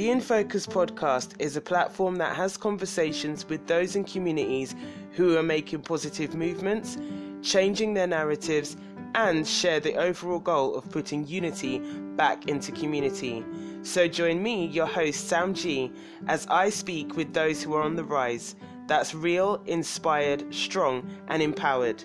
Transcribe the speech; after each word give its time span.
The 0.00 0.08
In 0.08 0.22
Focus 0.22 0.66
podcast 0.66 1.34
is 1.38 1.58
a 1.58 1.60
platform 1.60 2.16
that 2.16 2.34
has 2.34 2.56
conversations 2.56 3.46
with 3.46 3.66
those 3.66 3.96
in 3.96 4.04
communities 4.04 4.74
who 5.10 5.36
are 5.36 5.42
making 5.42 5.82
positive 5.82 6.34
movements, 6.34 6.96
changing 7.42 7.92
their 7.92 8.06
narratives, 8.06 8.78
and 9.14 9.46
share 9.46 9.78
the 9.78 9.96
overall 9.96 10.38
goal 10.38 10.74
of 10.74 10.90
putting 10.90 11.26
unity 11.26 11.80
back 12.16 12.48
into 12.48 12.72
community. 12.72 13.44
So 13.82 14.08
join 14.08 14.42
me, 14.42 14.68
your 14.68 14.86
host 14.86 15.28
Sam 15.28 15.52
G, 15.52 15.92
as 16.28 16.46
I 16.46 16.70
speak 16.70 17.14
with 17.18 17.34
those 17.34 17.62
who 17.62 17.74
are 17.74 17.82
on 17.82 17.96
the 17.96 18.04
rise. 18.04 18.54
That's 18.86 19.14
real, 19.14 19.62
inspired, 19.66 20.46
strong, 20.54 21.10
and 21.28 21.42
empowered. 21.42 22.02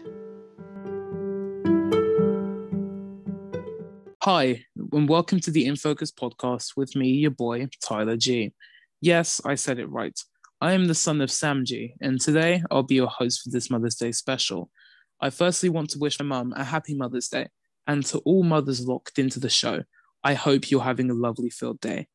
Hi, 4.25 4.65
and 4.91 5.07
welcome 5.07 5.39
to 5.41 5.51
the 5.51 5.67
In 5.67 5.75
Focus 5.75 6.09
podcast 6.09 6.75
with 6.75 6.95
me, 6.95 7.09
your 7.09 7.29
boy, 7.29 7.67
Tyler 7.79 8.17
G. 8.17 8.55
Yes, 8.99 9.39
I 9.45 9.53
said 9.53 9.77
it 9.77 9.85
right. 9.85 10.19
I 10.59 10.71
am 10.71 10.87
the 10.87 10.95
son 10.95 11.21
of 11.21 11.29
Sam 11.29 11.63
G, 11.63 11.93
and 12.01 12.19
today 12.19 12.63
I'll 12.71 12.81
be 12.81 12.95
your 12.95 13.05
host 13.05 13.43
for 13.43 13.51
this 13.51 13.69
Mother's 13.69 13.93
Day 13.93 14.11
special. 14.11 14.71
I 15.21 15.29
firstly 15.29 15.69
want 15.69 15.91
to 15.91 15.99
wish 15.99 16.19
my 16.19 16.25
mum 16.25 16.55
a 16.57 16.63
happy 16.63 16.95
Mother's 16.95 17.27
Day, 17.27 17.49
and 17.85 18.03
to 18.07 18.17
all 18.25 18.41
mothers 18.41 18.87
locked 18.87 19.19
into 19.19 19.39
the 19.39 19.47
show, 19.47 19.83
I 20.23 20.33
hope 20.33 20.71
you're 20.71 20.81
having 20.81 21.11
a 21.11 21.13
lovely 21.13 21.51
filled 21.51 21.79
day. 21.79 22.07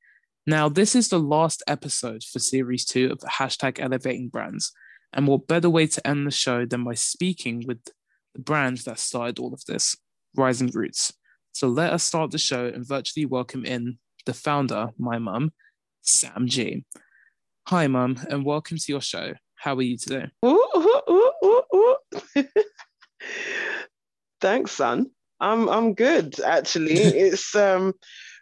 Now, 0.48 0.68
this 0.68 0.96
is 0.96 1.10
the 1.10 1.20
last 1.20 1.62
episode 1.68 2.24
for 2.24 2.40
series 2.40 2.84
two 2.84 3.12
of 3.12 3.18
hashtag 3.18 3.78
elevating 3.78 4.30
brands, 4.30 4.72
and 5.12 5.28
what 5.28 5.46
better 5.46 5.70
way 5.70 5.86
to 5.86 6.04
end 6.04 6.26
the 6.26 6.32
show 6.32 6.66
than 6.66 6.82
by 6.82 6.94
speaking 6.94 7.62
with 7.68 7.84
the 8.34 8.40
brand 8.40 8.78
that 8.78 8.98
started 8.98 9.38
all 9.38 9.54
of 9.54 9.64
this, 9.66 9.96
Rising 10.34 10.70
Rootz. 10.70 11.12
So 11.52 11.68
let 11.68 11.92
us 11.92 12.04
start 12.04 12.30
the 12.30 12.38
show 12.38 12.66
and 12.66 12.86
virtually 12.86 13.26
welcome 13.26 13.64
in 13.64 13.98
the 14.24 14.32
founder, 14.32 14.90
my 14.98 15.18
mum, 15.18 15.52
Sam 16.02 16.46
G. 16.46 16.84
Hi, 17.66 17.86
mum, 17.86 18.18
and 18.30 18.44
welcome 18.44 18.78
to 18.78 18.84
your 18.92 19.00
show. 19.00 19.34
How 19.56 19.74
are 19.74 19.82
you 19.82 19.98
today? 19.98 20.26
Ooh, 20.44 20.64
ooh, 20.76 21.32
ooh, 21.44 21.96
Thanks, 24.40 24.72
son. 24.72 25.10
I'm 25.40 25.68
I'm 25.68 25.94
good 25.94 26.40
actually. 26.40 26.96
it's 26.96 27.54
um 27.54 27.94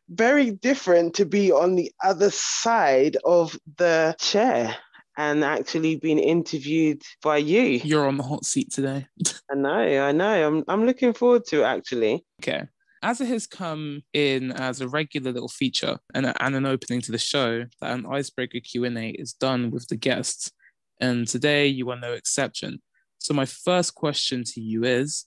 very 0.09 0.51
different 0.51 1.15
to 1.15 1.27
be 1.27 1.51
on 1.51 1.75
the 1.75 1.91
other 2.05 2.31
side 2.31 3.17
of 3.25 3.59
the 3.79 4.15
chair 4.19 4.77
and 5.17 5.45
actually 5.45 5.97
being 5.97 6.19
interviewed 6.19 7.03
by 7.23 7.39
you. 7.39 7.81
You're 7.83 8.07
on 8.07 8.17
the 8.17 8.23
hot 8.23 8.45
seat 8.45 8.71
today. 8.71 9.07
I 9.51 9.55
know, 9.55 10.05
I 10.05 10.13
know. 10.13 10.47
I'm 10.47 10.65
I'm 10.69 10.87
looking 10.87 11.15
forward 11.15 11.47
to 11.47 11.63
it 11.63 11.65
actually. 11.65 12.25
Okay. 12.43 12.69
As 13.03 13.21
it 13.21 13.29
has 13.29 13.47
come 13.47 14.03
in 14.13 14.51
as 14.53 14.81
a 14.81 14.89
regular 14.89 15.33
little 15.33 15.49
feature 15.49 15.99
and, 16.15 16.33
and 16.41 16.55
an 16.57 16.67
opening 16.67 17.01
to 17.03 17.13
the 17.13 17.19
show, 17.19 17.65
that 17.81 17.93
an 17.93 18.07
icebreaker 18.07 18.61
Q&A 18.61 19.11
is 19.11 19.33
done 19.33 19.71
with 19.71 19.87
the 19.89 19.97
guests. 19.97 20.51
And 21.01 21.29
today 21.29 21.69
you 21.69 21.89
are 21.91 21.99
no 21.99 22.13
exception. 22.13 22.83
So 23.19 23.35
my 23.35 23.47
first 23.47 23.95
question 23.95 24.43
to 24.45 24.61
you 24.61 24.85
is, 24.85 25.27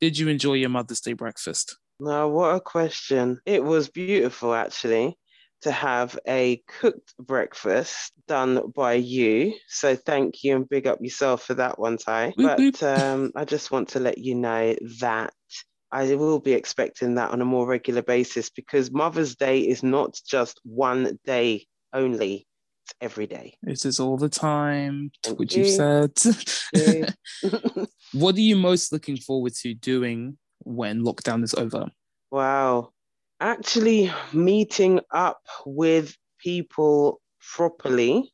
did 0.00 0.18
you 0.18 0.28
enjoy 0.28 0.54
your 0.54 0.68
Mother's 0.68 1.00
Day 1.00 1.12
breakfast? 1.12 1.76
No, 2.00 2.28
what 2.28 2.56
a 2.56 2.60
question. 2.60 3.40
It 3.46 3.62
was 3.62 3.88
beautiful, 3.88 4.52
actually, 4.52 5.16
to 5.62 5.70
have 5.70 6.18
a 6.26 6.60
cooked 6.80 7.14
breakfast 7.20 8.12
done 8.26 8.72
by 8.74 8.94
you. 8.94 9.54
So 9.68 9.94
thank 9.94 10.42
you 10.42 10.56
and 10.56 10.68
big 10.68 10.88
up 10.88 10.98
yourself 11.00 11.44
for 11.44 11.54
that 11.54 11.78
one, 11.78 11.98
Ty. 11.98 12.32
But 12.36 12.82
um, 12.82 13.30
I 13.36 13.44
just 13.44 13.70
want 13.70 13.90
to 13.90 14.00
let 14.00 14.18
you 14.18 14.34
know 14.34 14.74
that 14.98 15.32
I 15.92 16.14
will 16.14 16.40
be 16.40 16.54
expecting 16.54 17.16
that 17.16 17.30
on 17.30 17.42
a 17.42 17.44
more 17.44 17.66
regular 17.66 18.02
basis 18.02 18.48
because 18.48 18.90
Mother's 18.90 19.36
Day 19.36 19.60
is 19.60 19.82
not 19.82 20.18
just 20.26 20.58
one 20.64 21.18
day 21.26 21.66
only 21.92 22.46
every 23.02 23.26
day. 23.26 23.58
It 23.62 23.84
is 23.84 24.00
all 24.00 24.16
the 24.16 24.30
time. 24.30 25.10
Thank 25.22 25.38
what 25.38 25.52
you. 25.52 25.64
have 25.64 26.12
said. 26.16 27.16
what 28.12 28.34
are 28.36 28.40
you 28.40 28.56
most 28.56 28.90
looking 28.90 29.18
forward 29.18 29.52
to 29.56 29.74
doing 29.74 30.38
when 30.60 31.04
lockdown 31.04 31.44
is 31.44 31.54
over? 31.54 31.90
Wow. 32.30 32.92
Actually, 33.40 34.10
meeting 34.32 35.00
up 35.10 35.42
with 35.66 36.16
people 36.38 37.20
properly, 37.54 38.32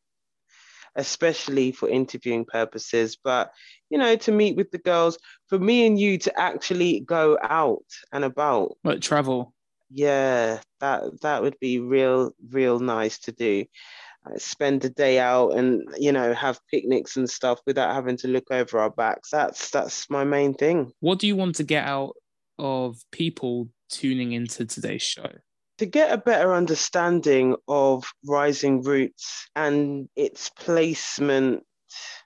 especially 0.98 1.72
for 1.72 1.88
interviewing 1.88 2.44
purposes, 2.44 3.16
but 3.22 3.53
you 3.88 3.97
know, 3.97 4.16
to 4.16 4.32
meet 4.32 4.56
with 4.56 4.70
the 4.70 4.78
girls, 4.78 5.16
for 5.47 5.59
me 5.59 5.86
and 5.86 5.98
you 5.98 6.19
to 6.19 6.38
actually 6.38 7.00
go 7.00 7.38
out 7.41 7.86
and 8.12 8.25
about. 8.25 8.76
Like 8.84 9.00
travel. 9.00 9.54
Yeah, 9.91 10.60
that 10.81 11.22
that 11.22 11.41
would 11.41 11.59
be 11.60 11.78
real, 11.78 12.32
real 12.50 12.78
nice 12.81 13.19
to 13.20 13.32
do. 13.32 13.64
Uh, 14.26 14.36
spend 14.36 14.84
a 14.84 14.91
day 14.91 15.19
out 15.19 15.50
and 15.50 15.88
you 15.97 16.12
know 16.12 16.34
have 16.34 16.60
picnics 16.70 17.16
and 17.16 17.30
stuff 17.30 17.60
without 17.65 17.94
having 17.94 18.16
to 18.19 18.28
look 18.28 18.50
over 18.50 18.78
our 18.78 18.91
backs. 18.91 19.30
That's 19.30 19.70
that's 19.70 20.10
my 20.10 20.25
main 20.25 20.53
thing. 20.53 20.92
What 21.00 21.20
do 21.20 21.26
you 21.26 21.36
want 21.36 21.54
to 21.56 21.65
get 21.65 21.86
out 21.86 22.15
of 22.59 23.00
people 23.12 23.69
tuning 23.88 24.32
into 24.32 24.66
today's 24.66 25.03
show 25.03 25.30
to 25.78 25.87
get 25.87 26.12
a 26.12 26.19
better 26.19 26.53
understanding 26.53 27.56
of 27.66 28.05
Rising 28.27 28.83
Rootz 28.83 29.47
and 29.55 30.09
its 30.16 30.50
placement 30.50 31.62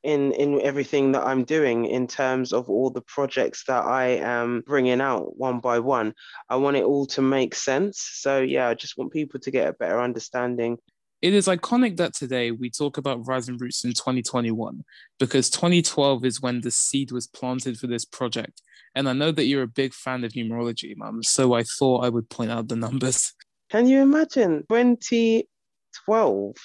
in 0.02 0.32
in 0.32 0.60
everything 0.60 1.12
that 1.12 1.24
I'm 1.24 1.44
doing 1.44 1.84
in 1.86 2.06
terms 2.06 2.52
of 2.52 2.68
all 2.68 2.90
the 2.90 3.02
projects 3.02 3.64
that 3.68 3.84
I 3.84 4.18
am 4.20 4.62
bringing 4.66 5.00
out 5.00 5.36
one 5.36 5.60
by 5.60 5.78
one. 5.78 6.14
I 6.48 6.56
want 6.56 6.76
it 6.76 6.84
all 6.84 7.06
to 7.06 7.22
make 7.22 7.54
sense. 7.54 8.00
So 8.14 8.40
yeah, 8.40 8.68
I 8.68 8.74
just 8.74 8.98
want 8.98 9.12
people 9.12 9.38
to 9.40 9.50
get 9.50 9.68
a 9.68 9.74
better 9.74 10.00
understanding 10.00 10.78
it 11.22 11.32
is 11.32 11.46
iconic 11.46 11.96
that 11.98 12.14
today 12.14 12.50
we 12.50 12.68
talk 12.68 12.98
about 12.98 13.26
Rising 13.28 13.56
Rootz 13.56 13.84
in 13.84 13.92
2021 13.92 14.82
because 15.20 15.48
2012 15.50 16.24
is 16.24 16.42
when 16.42 16.60
the 16.60 16.72
seed 16.72 17.12
was 17.12 17.28
planted 17.28 17.78
for 17.78 17.86
this 17.86 18.04
project. 18.04 18.60
And 18.96 19.08
I 19.08 19.12
know 19.12 19.30
that 19.30 19.44
you're 19.44 19.62
a 19.62 19.68
big 19.68 19.94
fan 19.94 20.24
of 20.24 20.32
numerology, 20.32 20.96
Mum, 20.96 21.22
so 21.22 21.54
I 21.54 21.62
thought 21.62 22.04
I 22.04 22.08
would 22.08 22.28
point 22.28 22.50
out 22.50 22.66
the 22.66 22.74
numbers. 22.74 23.34
Can 23.70 23.86
you 23.86 24.02
imagine 24.02 24.64
2012 24.68 26.56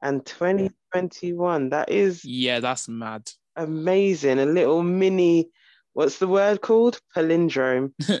and 0.00 0.24
2021? 0.24 1.70
That 1.70 1.90
is. 1.90 2.24
Yeah, 2.24 2.60
that's 2.60 2.88
mad. 2.88 3.28
Amazing. 3.56 4.38
A 4.38 4.46
little 4.46 4.84
mini, 4.84 5.50
what's 5.92 6.18
the 6.18 6.28
word 6.28 6.60
called? 6.60 7.00
Palindrome. 7.16 7.92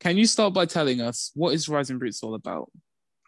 Can 0.00 0.16
you 0.16 0.26
start 0.26 0.52
by 0.52 0.66
telling 0.66 1.00
us 1.00 1.30
what 1.34 1.54
is 1.54 1.68
Rising 1.68 2.00
Rootz 2.00 2.24
all 2.24 2.34
about? 2.34 2.68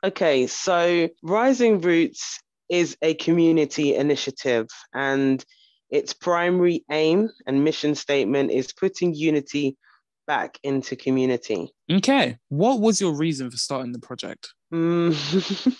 Okay, 0.04 0.47
so 0.47 1.09
Rising 1.22 1.81
Rootz 1.81 2.38
is 2.69 2.94
a 3.00 3.15
community 3.15 3.94
initiative 3.94 4.66
and 4.92 5.42
its 5.88 6.12
primary 6.12 6.84
aim 6.91 7.31
and 7.47 7.65
mission 7.65 7.94
statement 7.94 8.50
is 8.50 8.70
putting 8.75 9.15
unity 9.15 9.78
back 10.26 10.59
into 10.62 10.94
community. 10.94 11.72
Okay, 11.91 12.37
what 12.50 12.81
was 12.81 13.00
your 13.00 13.15
reason 13.15 13.50
for 13.50 13.56
starting 13.56 13.92
the 13.92 13.98
project? 13.98 14.53
Mm. 14.72 15.75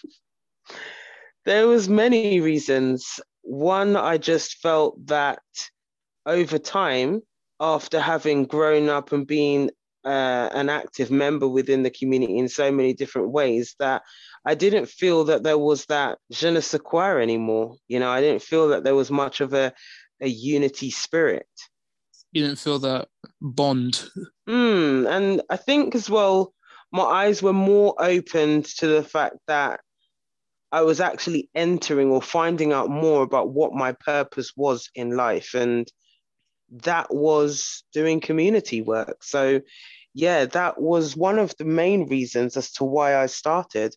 there 1.45 1.67
was 1.67 1.91
many 1.91 2.41
reasons. 2.41 3.21
One, 3.43 3.95
I 3.95 4.17
just 4.17 4.57
felt 4.63 5.07
that 5.07 5.41
over 6.25 6.59
time, 6.59 7.21
after 7.61 8.01
having 8.01 8.47
grown 8.47 8.89
up 8.89 9.13
and 9.13 9.27
been 9.27 9.71
uh, 10.05 10.51
an 10.53 10.69
active 10.69 11.11
member 11.11 11.49
within 11.49 11.83
the 11.83 11.91
community 11.91 12.39
in 12.39 12.49
so 12.49 12.71
many 12.71 12.93
different 12.93 13.31
ways 13.31 13.75
that 13.79 14.03
I 14.45 14.55
didn't 14.55 14.89
feel 14.89 15.25
that 15.25 15.43
there 15.43 15.59
was 15.59 15.87
that 15.87 16.19
je 16.31 16.51
ne 16.51 16.61
sais 16.61 16.81
quoi 16.81 17.21
anymore. 17.21 17.77
You 17.89 18.01
know, 18.01 18.11
I 18.11 18.21
didn't 18.21 18.43
feel 18.43 18.69
that 18.69 18.85
there 18.85 18.95
was 18.95 19.11
much 19.11 19.41
of 19.41 19.55
a, 19.55 19.73
a 20.21 20.29
unity 20.29 20.91
spirit. 20.91 21.49
You 22.33 22.43
didn't 22.43 22.59
feel 22.59 22.79
that 22.81 23.09
bond. 23.41 24.09
Mm, 24.49 25.09
and 25.09 25.43
I 25.49 25.57
think 25.57 25.95
as 25.95 26.11
well, 26.11 26.53
my 26.93 27.05
eyes 27.05 27.43
were 27.43 27.55
more 27.55 27.95
opened 27.99 28.67
to 28.79 28.87
the 28.87 29.03
fact 29.03 29.37
that 29.47 29.81
I 30.71 30.83
was 30.83 31.01
actually 31.01 31.49
entering 31.55 32.11
or 32.11 32.21
finding 32.21 32.73
out 32.73 32.91
more 32.91 33.23
about 33.23 33.51
what 33.51 33.73
my 33.73 33.93
purpose 33.93 34.53
was 34.57 34.91
in 34.95 35.17
life. 35.17 35.55
And 35.55 35.89
that 36.71 37.15
was 37.15 37.85
doing 37.93 38.21
community 38.21 38.83
work. 38.83 39.23
So, 39.23 39.61
yeah, 40.15 40.47
that 40.47 40.81
was 40.81 41.17
one 41.17 41.39
of 41.39 41.55
the 41.57 41.65
main 41.65 42.09
reasons 42.09 42.57
as 42.57 42.73
to 42.73 42.85
why 42.85 43.17
I 43.17 43.27
started 43.27 43.95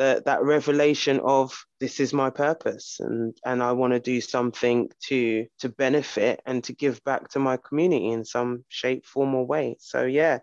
that 0.00 0.24
that 0.24 0.42
revelation 0.42 1.20
of 1.22 1.66
this 1.78 2.00
is 2.00 2.14
my 2.14 2.30
purpose 2.30 2.96
and 3.00 3.36
and 3.44 3.62
I 3.62 3.72
want 3.72 3.92
to 3.92 4.00
do 4.00 4.20
something 4.22 4.88
to 5.08 5.46
to 5.58 5.68
benefit 5.68 6.40
and 6.46 6.64
to 6.64 6.72
give 6.72 7.04
back 7.04 7.28
to 7.30 7.38
my 7.38 7.58
community 7.58 8.08
in 8.08 8.24
some 8.24 8.64
shape, 8.68 9.04
form, 9.04 9.34
or 9.34 9.46
way. 9.46 9.76
So 9.78 10.04
yeah, 10.04 10.38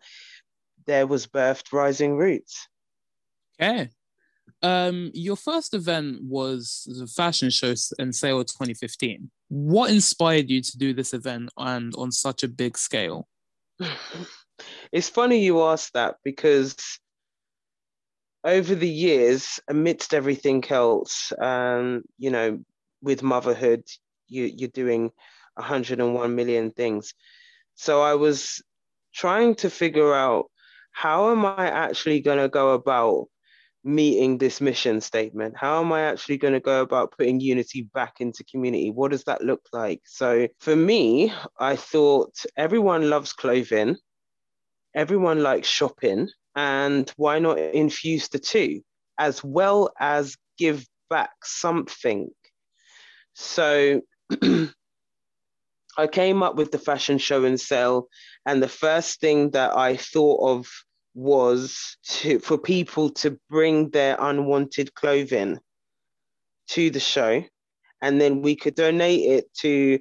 there 0.86 1.08
was 1.08 1.26
birthed 1.26 1.74
Rising 1.74 2.18
Rootz. 2.18 2.68
Okay. 3.60 3.90
Um, 4.62 5.12
your 5.14 5.36
first 5.36 5.74
event 5.74 6.24
was 6.24 6.88
the 6.88 7.08
fashion 7.08 7.50
show 7.50 7.74
in 7.98 8.14
Sale 8.14 8.44
2015. 8.44 9.32
What 9.50 9.92
inspired 9.92 10.50
you 10.50 10.62
to 10.62 10.78
do 10.78 10.94
this 10.94 11.14
event 11.14 11.50
and 11.58 11.94
on 11.98 12.12
such 12.12 12.44
a 12.44 12.48
big 12.48 12.78
scale? 12.78 13.28
it's 14.92 15.10
funny 15.10 15.44
you 15.44 15.62
asked 15.64 15.94
that 15.94 16.16
because 16.24 16.76
over 18.44 18.76
the 18.76 18.90
years, 18.90 19.60
amidst 19.68 20.14
everything 20.14 20.64
else, 20.70 21.34
um, 21.42 22.04
you 22.18 22.30
know, 22.30 22.60
with 23.02 23.24
motherhood, 23.24 23.84
you, 24.28 24.46
you're 24.46 24.70
doing 24.70 25.12
101 25.56 26.36
million 26.36 26.72
things. 26.72 27.14
So 27.76 28.02
I 28.02 28.16
was 28.16 28.62
trying 29.14 29.56
to 29.56 29.70
figure 29.70 30.14
out 30.14 30.46
how 30.92 31.32
am 31.32 31.46
I 31.46 31.70
actually 31.70 32.22
going 32.22 32.40
to 32.40 32.50
go 32.50 32.74
about 32.74 33.28
meeting 33.88 34.38
this 34.38 34.60
mission 34.62 35.02
statement? 35.02 35.56
How 35.58 35.80
am 35.80 35.92
I 35.92 36.02
actually 36.02 36.38
going 36.38 36.54
to 36.54 36.60
go 36.60 36.82
about 36.82 37.14
putting 37.18 37.40
unity 37.40 37.84
back 37.94 38.16
into 38.20 38.44
community? 38.44 38.92
What 38.92 39.12
does 39.12 39.24
that 39.24 39.44
look 39.44 39.62
like? 39.72 40.02
So 40.06 40.48
for 40.60 40.76
me, 40.76 41.34
I 41.60 41.76
thought 41.76 42.36
everyone 42.56 43.10
loves 43.10 43.34
clothing, 43.34 43.96
everyone 44.94 45.42
likes 45.42 45.68
shopping, 45.68 46.30
and 46.56 47.12
why 47.18 47.40
not 47.40 47.60
infuse 47.60 48.28
the 48.30 48.40
two 48.40 48.82
as 49.18 49.44
well 49.44 49.92
as 50.00 50.36
give 50.58 50.86
back 51.10 51.32
something? 51.44 52.30
So 53.34 54.02
I 55.98 56.08
came 56.12 56.44
up 56.44 56.56
with 56.56 56.72
the 56.72 56.78
fashion 56.78 57.18
show 57.18 57.46
and 57.46 57.60
sell, 57.60 58.10
and 58.46 58.62
the 58.62 58.68
first 58.68 59.20
thing 59.20 59.52
that 59.52 59.76
I 59.76 59.96
thought 59.96 60.60
of 60.60 60.68
was 61.18 61.98
to 62.04 62.38
for 62.38 62.60
people 62.60 63.10
to 63.10 63.40
bring 63.50 63.90
their 63.90 64.16
unwanted 64.20 64.94
clothing 64.94 65.58
to 66.68 66.92
the 66.92 67.00
show, 67.00 67.44
and 68.04 68.22
then 68.22 68.44
we 68.44 68.56
could 68.56 68.76
donate 68.76 69.22
it 69.22 69.54
to 69.56 69.98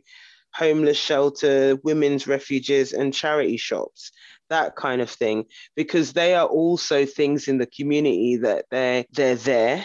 homeless 0.52 0.98
shelter, 0.98 1.76
women's 1.82 2.26
refuges, 2.26 2.92
and 2.92 3.14
charity 3.14 3.56
shops, 3.56 4.12
that 4.50 4.76
kind 4.76 5.00
of 5.00 5.08
thing, 5.08 5.46
because 5.74 6.12
they 6.12 6.34
are 6.34 6.46
also 6.46 7.06
things 7.06 7.48
in 7.48 7.56
the 7.56 7.66
community 7.66 8.36
that 8.36 8.66
they're 8.70 9.06
they're 9.12 9.36
there. 9.36 9.84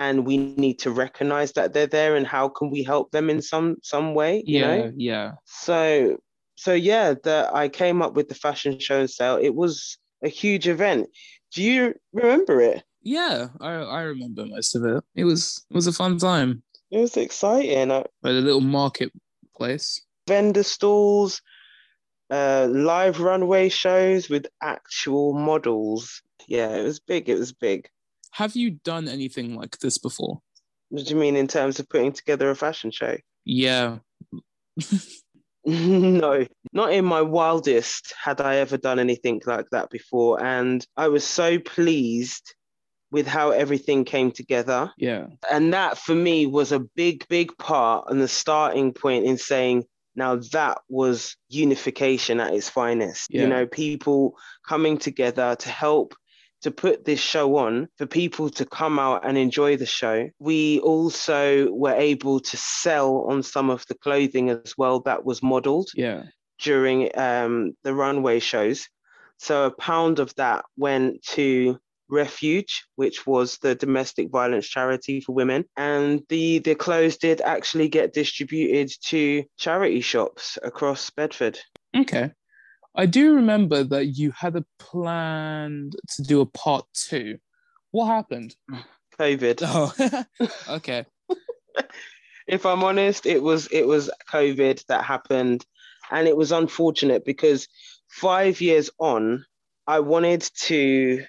And 0.00 0.26
we 0.26 0.36
need 0.36 0.80
to 0.80 0.92
recognize 0.92 1.52
that 1.52 1.72
they're 1.72 1.88
there 1.88 2.14
and 2.14 2.26
how 2.26 2.50
can 2.50 2.70
we 2.70 2.82
help 2.84 3.10
them 3.10 3.30
in 3.30 3.40
some 3.40 3.78
some 3.82 4.14
way 4.14 4.44
you 4.46 4.60
yeah, 4.60 4.76
know? 4.76 4.92
yeah. 4.94 5.32
so 5.44 6.18
so 6.54 6.72
yeah 6.72 7.14
that 7.24 7.52
i 7.52 7.68
came 7.68 8.00
up 8.00 8.14
with 8.14 8.28
the 8.28 8.36
fashion 8.36 8.78
show 8.78 9.00
and 9.00 9.10
sale. 9.10 9.38
It 9.42 9.56
was 9.56 9.98
a 10.22 10.28
huge 10.28 10.66
event 10.68 11.08
do 11.54 11.62
you 11.62 11.94
remember 12.12 12.60
it 12.60 12.82
Yeah, 13.02 13.48
I 13.60 13.70
I 13.72 14.02
remember 14.02 14.44
most 14.46 14.74
of 14.76 14.84
it. 14.84 15.02
It 15.14 15.24
was 15.24 15.64
it 15.70 15.74
was 15.74 15.86
a 15.86 15.92
fun 15.92 16.18
time. 16.18 16.62
it 16.90 16.98
was 16.98 17.16
exciting 17.16 17.90
uh, 17.90 18.02
At 18.24 18.30
a 18.32 18.44
little 18.48 18.60
marketplace. 18.60 20.02
vendor 20.28 20.62
stalls 20.64 21.40
uh 22.30 22.66
live 22.70 23.20
runway 23.20 23.68
shows 23.70 24.28
with 24.28 24.46
actual 24.60 25.32
models 25.32 26.20
yeah 26.46 26.68
it 26.76 26.84
was 26.84 27.00
big 27.00 27.28
it 27.28 27.38
was 27.38 27.52
big 27.52 27.88
Have 28.32 28.54
you 28.56 28.70
done 28.84 29.08
anything 29.08 29.54
like 29.56 29.78
this 29.78 29.96
before? 29.98 30.40
what 30.90 31.04
do 31.06 31.14
you 31.14 31.20
mean 31.20 31.36
in 31.36 31.46
terms 31.48 31.78
of 31.80 31.88
putting 31.88 32.12
together 32.12 32.50
a 32.50 32.54
fashion 32.56 32.90
show 32.90 33.16
Yeah. 33.44 33.98
no, 35.64 36.46
not 36.72 36.92
in 36.92 37.04
my 37.04 37.22
wildest 37.22 38.14
had 38.20 38.40
I 38.40 38.56
ever 38.56 38.76
done 38.76 38.98
anything 38.98 39.40
like 39.46 39.66
that 39.70 39.90
before. 39.90 40.42
And 40.42 40.84
I 40.96 41.08
was 41.08 41.24
so 41.24 41.58
pleased 41.58 42.54
with 43.10 43.26
how 43.26 43.50
everything 43.50 44.04
came 44.04 44.30
together. 44.30 44.92
Yeah. 44.98 45.26
And 45.50 45.72
that 45.72 45.98
for 45.98 46.14
me 46.14 46.46
was 46.46 46.72
a 46.72 46.80
big, 46.80 47.26
big 47.28 47.56
part 47.58 48.10
and 48.10 48.20
the 48.20 48.28
starting 48.28 48.92
point 48.92 49.24
in 49.24 49.38
saying, 49.38 49.84
now 50.14 50.36
that 50.52 50.78
was 50.88 51.36
unification 51.48 52.40
at 52.40 52.52
its 52.52 52.68
finest. 52.68 53.28
Yeah. 53.30 53.42
You 53.42 53.48
know, 53.48 53.66
people 53.66 54.36
coming 54.66 54.98
together 54.98 55.56
to 55.56 55.68
help 55.68 56.14
to 56.62 56.70
put 56.70 57.04
this 57.04 57.20
show 57.20 57.56
on 57.56 57.88
for 57.96 58.06
people 58.06 58.50
to 58.50 58.64
come 58.64 58.98
out 58.98 59.24
and 59.26 59.38
enjoy 59.38 59.76
the 59.76 59.86
show. 59.86 60.28
We 60.38 60.80
also 60.80 61.70
were 61.70 61.94
able 61.94 62.40
to 62.40 62.56
sell 62.56 63.26
on 63.30 63.42
some 63.42 63.70
of 63.70 63.84
the 63.88 63.94
clothing 63.94 64.50
as 64.50 64.74
well 64.76 65.00
that 65.00 65.24
was 65.24 65.42
modeled 65.42 65.88
Yeah. 65.94 66.24
during 66.60 67.16
um, 67.16 67.72
the 67.84 67.94
runway 67.94 68.40
shows. 68.40 68.88
So 69.38 69.66
a 69.66 69.70
pound 69.70 70.18
of 70.18 70.34
that 70.34 70.64
went 70.76 71.22
to 71.34 71.78
Refuge, 72.10 72.86
which 72.96 73.26
was 73.26 73.58
the 73.58 73.74
domestic 73.74 74.30
violence 74.30 74.66
charity 74.66 75.20
for 75.20 75.32
women, 75.34 75.66
and 75.76 76.22
the 76.30 76.58
the 76.60 76.74
clothes 76.74 77.18
did 77.18 77.42
actually 77.42 77.88
get 77.88 78.14
distributed 78.14 78.90
to 79.08 79.44
charity 79.58 80.00
shops 80.00 80.58
across 80.62 81.10
Bedford. 81.10 81.58
Okay. 81.94 82.32
I 82.98 83.06
do 83.06 83.36
remember 83.36 83.84
that 83.84 84.06
you 84.06 84.32
had 84.32 84.56
a 84.56 84.64
plan 84.80 85.90
to 86.16 86.22
do 86.22 86.40
a 86.40 86.46
part 86.46 86.84
two. 86.92 87.38
What 87.92 88.06
happened? 88.06 88.56
COVID. 89.18 89.62
Oh, 89.64 90.26
okay. 90.68 91.06
if 92.48 92.66
I'm 92.66 92.82
honest, 92.82 93.24
it 93.24 93.40
was 93.40 93.68
it 93.68 93.86
was 93.86 94.10
COVID 94.30 94.84
that 94.86 95.04
happened, 95.04 95.64
and 96.10 96.26
it 96.26 96.36
was 96.36 96.50
unfortunate 96.50 97.24
because 97.24 97.68
five 98.08 98.60
years 98.60 98.90
on, 98.98 99.44
I 99.86 100.00
wanted 100.00 100.42
to 100.62 101.24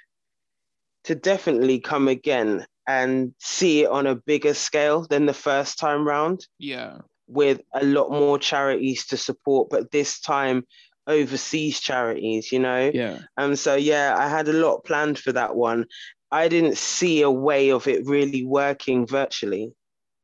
to 1.04 1.16
definitely 1.16 1.80
come 1.80 2.08
again 2.08 2.66
and 2.88 3.34
see 3.38 3.84
it 3.84 3.90
on 3.90 4.08
a 4.08 4.16
bigger 4.16 4.56
scale 4.56 5.06
than 5.08 5.28
the 5.28 5.34
first 5.34 5.78
time 5.78 6.06
round 6.06 6.48
Yeah. 6.58 6.98
with 7.28 7.62
a 7.74 7.86
lot 7.86 8.10
more 8.10 8.40
charities 8.40 9.06
to 9.08 9.18
support, 9.18 9.70
but 9.70 9.92
this 9.92 10.20
time 10.20 10.66
overseas 11.10 11.80
charities, 11.80 12.52
you 12.52 12.60
know? 12.60 12.92
Yeah. 12.94 13.20
Um, 13.38 13.56
so 13.56 13.76
yeah, 13.76 14.16
I 14.18 14.30
had 14.30 14.48
a 14.48 14.54
lot 14.54 14.86
planned 14.86 15.20
for 15.20 15.34
that 15.34 15.56
one. 15.56 15.86
I 16.32 16.48
didn't 16.48 16.78
see 16.78 17.22
a 17.22 17.32
way 17.32 17.72
of 17.72 17.88
it 17.88 18.06
really 18.06 18.46
working 18.46 19.08
virtually. 19.08 19.74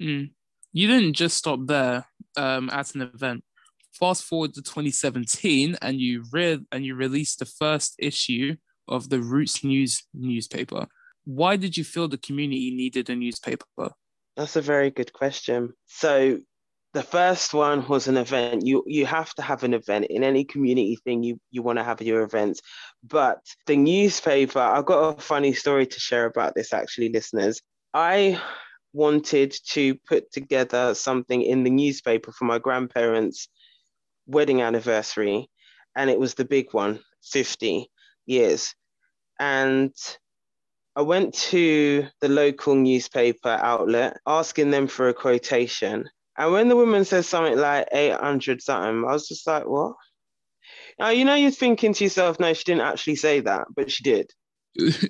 Mm. 0.02 0.32
You 0.72 0.88
didn't 0.88 1.14
just 1.14 1.38
stop 1.38 1.60
there 1.66 2.06
um, 2.38 2.70
at 2.70 2.94
an 2.96 3.02
event. 3.02 3.44
Fast 3.94 4.24
forward 4.24 4.54
to 4.54 4.62
2017, 4.62 5.78
and 5.82 6.00
you 6.00 6.26
read 6.32 6.66
and 6.72 6.86
you 6.86 6.96
released 6.96 7.40
the 7.40 7.46
first 7.46 7.96
issue 7.98 8.58
of 8.88 9.10
the 9.10 9.22
Roots 9.22 9.64
News 9.64 10.04
newspaper. 10.14 10.88
Why 11.24 11.56
did 11.56 11.78
you 11.78 11.84
feel 11.84 12.08
the 12.08 12.18
community 12.18 12.72
needed 12.72 13.10
a 13.10 13.16
newspaper? 13.16 13.66
That's 14.36 14.58
a 14.58 14.62
very 14.62 14.92
good 14.92 15.14
question. 15.14 15.74
So 15.88 16.40
the 16.96 17.04
first 17.04 17.54
one 17.54 17.86
was 17.90 18.08
an 18.08 18.16
event. 18.16 18.66
You 18.66 18.82
you 18.88 19.06
have 19.06 19.34
to 19.36 19.42
have 19.42 19.66
an 19.66 19.74
event 19.74 20.06
in 20.06 20.24
any 20.24 20.46
community 20.46 20.98
thing. 21.04 21.24
You 21.24 21.38
you 21.52 21.62
want 21.62 21.78
to 21.78 21.84
have 21.84 22.02
your 22.02 22.24
events, 22.24 22.62
but 23.04 23.42
the 23.66 23.76
newspaper. 23.76 24.60
I've 24.60 24.86
got 24.86 25.18
a 25.18 25.22
funny 25.22 25.52
story 25.52 25.88
to 25.88 26.00
share 26.00 26.26
about 26.26 26.56
this. 26.56 26.74
Actually, 26.74 27.10
listeners, 27.10 27.62
I 27.94 28.42
wanted 28.94 29.54
to 29.72 29.96
put 30.08 30.32
together 30.32 30.96
something 30.96 31.42
in 31.42 31.66
the 31.66 31.70
newspaper 31.70 32.32
for 32.32 32.46
my 32.46 32.60
grandparents' 32.60 33.50
wedding 34.26 34.62
anniversary, 34.62 35.50
and 35.98 36.10
it 36.10 36.18
was 36.18 36.36
the 36.36 36.46
big 36.46 36.74
one, 36.74 37.02
50 37.24 37.92
years. 38.26 38.74
And 39.38 39.94
I 40.96 41.02
went 41.02 41.34
to 41.52 42.08
the 42.22 42.30
local 42.30 42.74
newspaper 42.74 43.50
outlet 43.50 44.16
asking 44.26 44.72
them 44.72 44.88
for 44.88 45.10
a 45.10 45.14
quotation. 45.14 46.10
And 46.38 46.52
when 46.52 46.68
the 46.68 46.76
woman 46.76 47.06
says 47.06 47.28
something 47.28 47.58
like 47.58 47.88
800 47.92 48.62
something, 48.62 49.08
I 49.08 49.14
was 49.14 49.28
just 49.28 49.48
like, 49.48 49.66
what? 49.66 49.96
Now, 51.00 51.10
you 51.10 51.26
know, 51.26 51.36
you're 51.36 51.52
thinking 51.52 51.94
to 51.94 52.04
yourself, 52.04 52.40
no, 52.40 52.54
she 52.54 52.64
didn't 52.64 52.82
actually 52.82 53.16
say 53.16 53.40
that, 53.42 53.68
but 53.76 53.92
she 53.92 54.04
did. 54.04 54.32
it, 54.76 55.10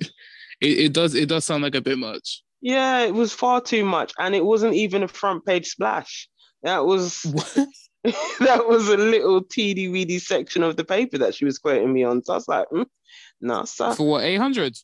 it 0.62 0.94
does 0.94 1.16
it 1.16 1.30
does 1.30 1.46
sound 1.46 1.64
like 1.64 1.76
a 1.76 1.82
bit 1.82 1.98
much. 1.98 2.44
Yeah, 2.62 3.02
it 3.02 3.14
was 3.14 3.34
far 3.34 3.62
too 3.62 3.86
much. 3.86 4.14
And 4.18 4.36
it 4.36 4.46
wasn't 4.46 4.74
even 4.74 5.04
a 5.04 5.08
front 5.08 5.46
page 5.46 5.68
splash. 5.68 6.28
That 6.64 6.86
was 6.86 7.22
that 8.40 8.68
was 8.68 8.88
a 8.90 8.98
little 8.98 9.42
teeny 9.42 9.88
weedy 9.88 10.20
section 10.20 10.62
of 10.62 10.76
the 10.76 10.84
paper 10.84 11.18
that 11.18 11.34
she 11.34 11.46
was 11.46 11.58
quoting 11.58 11.92
me 11.92 12.04
on. 12.04 12.24
So 12.24 12.34
I 12.34 12.36
was 12.36 12.48
like, 12.48 12.68
mm, 12.70 12.86
no, 13.42 13.66
sir. 13.66 13.94
For 13.96 14.08
what, 14.08 14.24
800? 14.24 14.78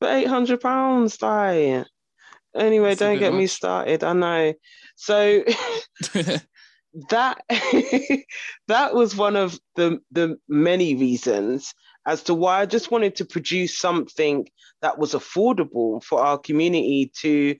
For 0.00 0.08
800 0.08 0.60
pounds, 0.60 1.16
die. 1.16 1.84
Anyway, 2.58 2.90
That's 2.90 3.00
don't 3.00 3.18
get 3.18 3.34
me 3.34 3.46
started. 3.46 4.04
I 4.04 4.12
know. 4.12 4.54
So 4.96 5.44
that 7.10 7.42
that 8.68 8.94
was 8.94 9.16
one 9.16 9.36
of 9.36 9.58
the 9.76 10.00
the 10.10 10.38
many 10.48 10.94
reasons 10.94 11.74
as 12.06 12.22
to 12.24 12.34
why 12.34 12.60
I 12.60 12.66
just 12.66 12.90
wanted 12.90 13.16
to 13.16 13.24
produce 13.24 13.78
something 13.78 14.48
that 14.80 14.98
was 14.98 15.12
affordable 15.12 16.02
for 16.02 16.20
our 16.20 16.38
community 16.38 17.12
to 17.20 17.56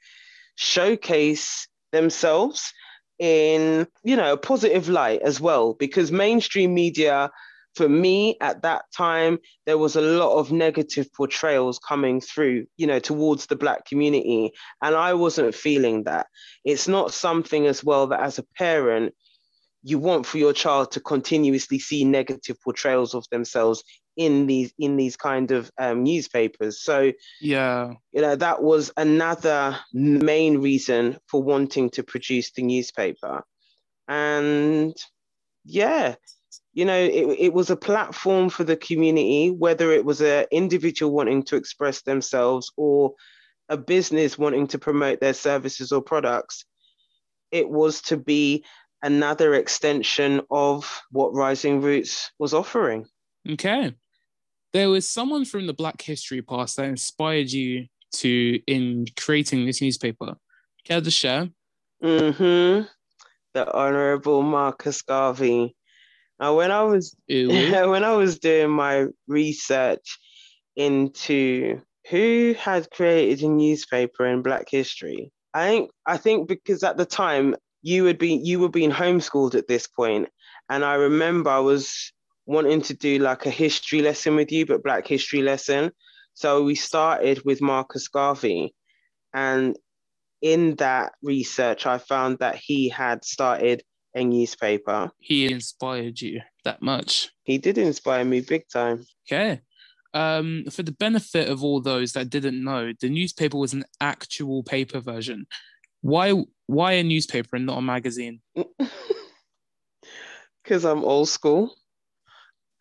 showcase 0.56 1.68
themselves 1.92 2.72
in 3.18 3.86
you 4.04 4.16
know 4.16 4.32
a 4.32 4.38
positive 4.38 4.88
light 4.88 5.20
as 5.22 5.40
well 5.40 5.74
because 5.74 6.12
mainstream 6.12 6.72
media 6.74 7.30
for 7.78 7.88
me 7.88 8.36
at 8.40 8.62
that 8.62 8.82
time 8.96 9.38
there 9.66 9.78
was 9.78 9.96
a 9.96 10.00
lot 10.02 10.38
of 10.38 10.52
negative 10.52 11.10
portrayals 11.14 11.78
coming 11.78 12.20
through 12.20 12.66
you 12.76 12.86
know 12.86 12.98
towards 12.98 13.46
the 13.46 13.56
black 13.56 13.86
community 13.86 14.52
and 14.82 14.94
i 14.94 15.14
wasn't 15.14 15.54
feeling 15.54 16.04
that 16.04 16.26
it's 16.64 16.88
not 16.88 17.14
something 17.14 17.66
as 17.66 17.82
well 17.82 18.08
that 18.08 18.20
as 18.20 18.38
a 18.38 18.44
parent 18.58 19.14
you 19.82 19.98
want 19.98 20.26
for 20.26 20.38
your 20.38 20.52
child 20.52 20.90
to 20.92 21.00
continuously 21.00 21.78
see 21.78 22.04
negative 22.04 22.56
portrayals 22.62 23.14
of 23.14 23.24
themselves 23.30 23.82
in 24.16 24.46
these 24.46 24.72
in 24.78 24.96
these 24.96 25.16
kind 25.16 25.52
of 25.52 25.70
um, 25.78 26.02
newspapers. 26.02 26.82
So 26.82 27.12
Yeah. 27.40 27.94
you 28.12 28.20
know 28.20 28.36
that 28.36 28.62
was 28.62 28.90
another 28.96 29.78
main 29.92 30.58
reason 30.58 31.18
for 31.28 31.42
wanting 31.42 31.90
to 31.90 32.02
produce 32.02 32.50
the 32.52 32.62
newspaper, 32.62 33.44
and 34.08 34.94
yeah, 35.64 36.16
you 36.78 36.84
know 36.84 36.96
it, 36.96 37.36
it 37.40 37.52
was 37.52 37.70
a 37.70 37.76
platform 37.76 38.48
for 38.48 38.62
the 38.62 38.76
community, 38.76 39.50
whether 39.50 39.90
it 39.90 40.04
was 40.04 40.20
an 40.20 40.46
individual 40.52 41.10
wanting 41.12 41.42
to 41.42 41.56
express 41.56 42.02
themselves 42.02 42.70
or 42.76 43.14
a 43.68 43.76
business 43.76 44.38
wanting 44.38 44.68
to 44.68 44.78
promote 44.78 45.18
their 45.18 45.34
services 45.34 45.90
or 45.90 46.00
products. 46.00 46.64
It 47.50 47.68
was 47.68 48.00
to 48.02 48.16
be 48.16 48.64
another 49.02 49.54
extension 49.54 50.42
of 50.52 51.02
what 51.10 51.34
Rising 51.34 51.82
Rootz 51.82 52.28
was 52.38 52.54
offering. 52.54 53.06
Okay. 53.50 53.96
There 54.72 54.88
was 54.88 55.08
someone 55.08 55.46
from 55.46 55.66
the 55.66 55.74
Black 55.74 56.00
History 56.00 56.42
past 56.42 56.76
that 56.76 56.84
inspired 56.84 57.50
you 57.50 57.86
to 58.18 58.60
in 58.68 59.06
creating 59.16 59.66
this 59.66 59.82
newspaper. 59.82 60.36
Care 60.84 61.00
to 61.00 61.10
share? 61.10 61.48
hmm 62.00 62.82
The 63.54 63.74
Honorable 63.74 64.42
Marcus 64.42 65.02
Garvey. 65.02 65.74
Now, 66.40 66.56
when 66.56 66.70
I 66.70 66.82
was 66.82 67.16
when 67.28 68.04
I 68.04 68.12
was 68.14 68.38
doing 68.38 68.70
my 68.70 69.06
research 69.26 70.18
into 70.76 71.80
who 72.08 72.54
had 72.58 72.90
created 72.90 73.42
a 73.44 73.48
newspaper 73.48 74.26
in 74.26 74.42
Black 74.42 74.68
history, 74.70 75.32
I 75.54 75.68
think 75.68 75.90
I 76.06 76.16
think 76.16 76.48
because 76.48 76.82
at 76.82 76.96
the 76.96 77.06
time 77.06 77.56
you 77.82 78.04
would 78.04 78.18
be 78.18 78.34
you 78.34 78.60
were 78.60 78.68
being 78.68 78.90
homeschooled 78.90 79.54
at 79.54 79.68
this 79.68 79.86
point, 79.86 80.28
and 80.68 80.84
I 80.84 80.94
remember 80.94 81.50
I 81.50 81.58
was 81.60 82.12
wanting 82.46 82.80
to 82.82 82.94
do 82.94 83.18
like 83.18 83.44
a 83.44 83.50
history 83.50 84.00
lesson 84.00 84.36
with 84.36 84.50
you, 84.52 84.64
but 84.64 84.82
Black 84.82 85.06
history 85.06 85.42
lesson. 85.42 85.90
So 86.34 86.62
we 86.62 86.76
started 86.76 87.42
with 87.44 87.60
Marcus 87.60 88.06
Garvey, 88.06 88.74
and 89.34 89.76
in 90.40 90.76
that 90.76 91.12
research, 91.22 91.84
I 91.84 91.98
found 91.98 92.38
that 92.38 92.56
he 92.56 92.88
had 92.88 93.24
started 93.24 93.82
a 94.14 94.24
newspaper. 94.24 95.10
he 95.18 95.50
inspired 95.50 96.20
you 96.20 96.40
that 96.64 96.82
much. 96.82 97.30
He 97.44 97.58
did 97.58 97.78
inspire 97.78 98.24
me 98.24 98.40
big 98.40 98.68
time. 98.68 99.04
Okay. 99.26 99.60
Um, 100.14 100.64
for 100.70 100.82
the 100.82 100.92
benefit 100.92 101.48
of 101.48 101.62
all 101.62 101.80
those 101.80 102.12
that 102.12 102.30
didn't 102.30 102.62
know, 102.64 102.92
the 103.00 103.10
newspaper 103.10 103.58
was 103.58 103.74
an 103.74 103.84
actual 104.00 104.62
paper 104.62 105.00
version. 105.00 105.46
Why 106.00 106.34
why 106.66 106.92
a 106.92 107.02
newspaper 107.02 107.56
and 107.56 107.66
not 107.66 107.78
a 107.78 107.82
magazine? 107.82 108.40
Because 110.64 110.84
I'm 110.84 111.02
old 111.02 111.28
school. 111.30 111.74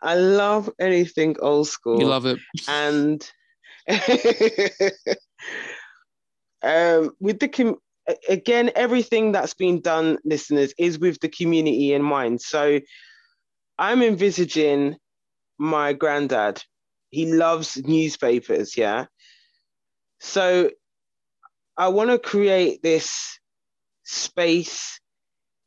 I 0.01 0.15
love 0.15 0.69
anything 0.77 1.37
old 1.39 1.69
school. 1.69 2.01
You 2.01 2.07
love 2.07 2.25
it. 2.25 2.37
and 2.67 3.21
um, 6.61 7.11
with 7.21 7.39
the 7.39 7.47
com- 7.47 7.77
again, 8.29 8.71
everything 8.75 9.31
that's 9.31 9.53
been 9.53 9.81
done, 9.81 10.17
listeners, 10.23 10.73
is 10.77 10.99
with 10.99 11.19
the 11.19 11.29
community 11.29 11.93
in 11.93 12.01
mind. 12.01 12.41
So 12.41 12.79
I'm 13.77 14.01
envisaging 14.01 14.97
my 15.57 15.93
granddad. 15.93 16.63
He 17.09 17.31
loves 17.31 17.77
newspapers, 17.77 18.77
yeah. 18.77 19.05
So 20.19 20.71
I 21.77 21.89
want 21.89 22.09
to 22.09 22.19
create 22.19 22.81
this 22.81 23.39
space 24.03 24.99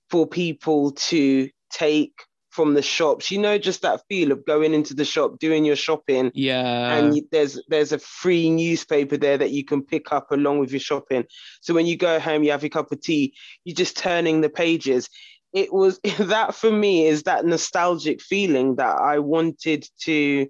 for 0.09 0.27
people 0.27 0.93
to 0.93 1.49
take 1.71 2.15
from 2.61 2.75
the 2.75 2.83
shops. 2.83 3.31
You 3.31 3.39
know, 3.39 3.57
just 3.57 3.81
that 3.81 4.03
feel 4.07 4.33
of 4.33 4.45
going 4.45 4.75
into 4.75 4.93
the 4.93 5.05
shop, 5.07 5.39
doing 5.39 5.65
your 5.65 5.77
shopping, 5.77 6.31
Yeah. 6.35 6.95
and 6.95 7.17
you- 7.17 7.27
there's 7.33 7.59
there's 7.69 7.91
a 7.93 7.99
free 7.99 8.51
newspaper 8.51 9.17
there 9.17 9.39
that 9.39 9.51
you 9.51 9.65
can 9.65 9.83
pick 9.83 10.13
up 10.13 10.31
along 10.31 10.59
with 10.59 10.71
your 10.71 10.81
shopping. 10.81 11.25
So 11.63 11.73
when 11.73 11.87
you 11.87 11.97
go 11.97 12.21
home, 12.21 12.43
you 12.43 12.51
have 12.51 12.63
your 12.63 12.69
cup 12.69 12.93
of 12.93 13.01
tea, 13.01 13.33
you're 13.65 13.75
just 13.75 13.97
turning 13.97 14.43
the 14.43 14.51
pages. 14.51 15.09
It 15.55 15.73
was 15.73 15.99
that 16.19 16.55
for 16.55 16.71
me 16.71 17.07
is 17.07 17.23
that 17.23 17.47
nostalgic 17.47 18.21
feeling 18.21 18.77
that 18.77 18.95
I 19.01 19.21
wanted 19.21 19.89
to 20.05 20.47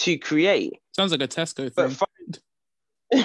to 0.00 0.18
create. 0.18 0.72
Sounds 0.96 1.12
like 1.12 1.22
a 1.22 1.28
Tesco 1.28 1.72
But 1.72 1.92
thing. 1.92 2.06
fun- 3.12 3.24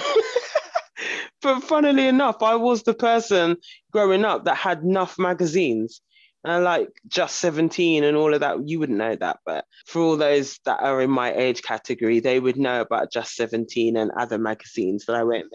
but 1.42 1.60
funnily 1.64 2.06
enough, 2.06 2.42
I 2.44 2.54
was 2.54 2.84
the 2.84 2.94
person 2.94 3.56
growing 3.92 4.24
up 4.24 4.44
that 4.44 4.56
had 4.56 4.82
enough 4.82 5.18
magazines. 5.18 6.00
And 6.44 6.62
like 6.62 6.90
just 7.08 7.36
17 7.36 8.04
and 8.04 8.16
all 8.16 8.34
of 8.34 8.40
that. 8.40 8.68
You 8.68 8.78
wouldn't 8.78 8.98
know 8.98 9.16
that, 9.16 9.38
but 9.46 9.64
for 9.86 10.02
all 10.02 10.16
those 10.16 10.58
that 10.66 10.80
are 10.80 11.00
in 11.00 11.10
my 11.10 11.32
age 11.34 11.62
category, 11.62 12.20
they 12.20 12.38
would 12.38 12.58
know 12.58 12.82
about 12.82 13.10
just 13.10 13.34
17 13.34 13.96
and 13.96 14.10
other 14.10 14.38
magazines 14.38 15.06
that 15.06 15.16
I 15.16 15.24
went. 15.24 15.46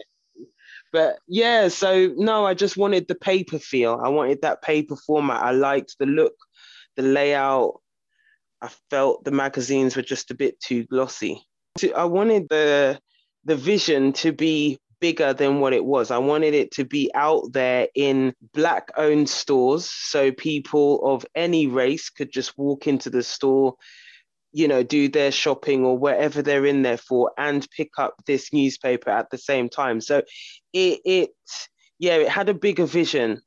But 0.92 1.18
yeah, 1.28 1.68
so 1.68 2.12
no, 2.16 2.44
I 2.44 2.54
just 2.54 2.76
wanted 2.76 3.06
the 3.06 3.14
paper 3.14 3.58
feel. 3.58 4.00
I 4.02 4.08
wanted 4.08 4.42
that 4.42 4.62
paper 4.62 4.96
format. 4.96 5.42
I 5.42 5.52
liked 5.52 5.96
the 5.98 6.06
look, 6.06 6.34
the 6.96 7.02
layout. 7.02 7.80
I 8.60 8.68
felt 8.90 9.24
the 9.24 9.30
magazines 9.30 9.94
were 9.94 10.02
just 10.02 10.30
a 10.32 10.34
bit 10.34 10.60
too 10.60 10.84
glossy. 10.84 11.46
I 11.94 12.04
wanted 12.04 12.48
the 12.48 13.00
the 13.44 13.56
vision 13.56 14.12
to 14.12 14.32
be 14.32 14.80
bigger 15.00 15.32
than 15.32 15.60
what 15.60 15.72
it 15.72 15.84
was. 15.84 16.10
I 16.10 16.18
wanted 16.18 16.54
it 16.54 16.70
to 16.72 16.84
be 16.84 17.10
out 17.14 17.52
there 17.52 17.88
in 17.94 18.34
black 18.54 18.90
owned 18.96 19.28
stores 19.28 19.86
so 19.86 20.32
people 20.32 21.00
of 21.04 21.24
any 21.34 21.66
race 21.66 22.10
could 22.10 22.32
just 22.32 22.56
walk 22.56 22.86
into 22.86 23.10
the 23.10 23.22
store, 23.22 23.74
you 24.52 24.68
know, 24.68 24.82
do 24.82 25.08
their 25.08 25.32
shopping 25.32 25.84
or 25.84 25.98
whatever 25.98 26.42
they're 26.42 26.66
in 26.66 26.82
there 26.82 26.98
for 26.98 27.32
and 27.38 27.66
pick 27.76 27.90
up 27.98 28.14
this 28.26 28.52
newspaper 28.52 29.10
at 29.10 29.30
the 29.30 29.38
same 29.38 29.68
time. 29.68 30.00
So 30.00 30.22
it 30.72 31.00
it 31.04 31.30
yeah, 31.98 32.16
it 32.16 32.28
had 32.28 32.48
a 32.48 32.54
bigger 32.54 32.86
vision 32.86 33.42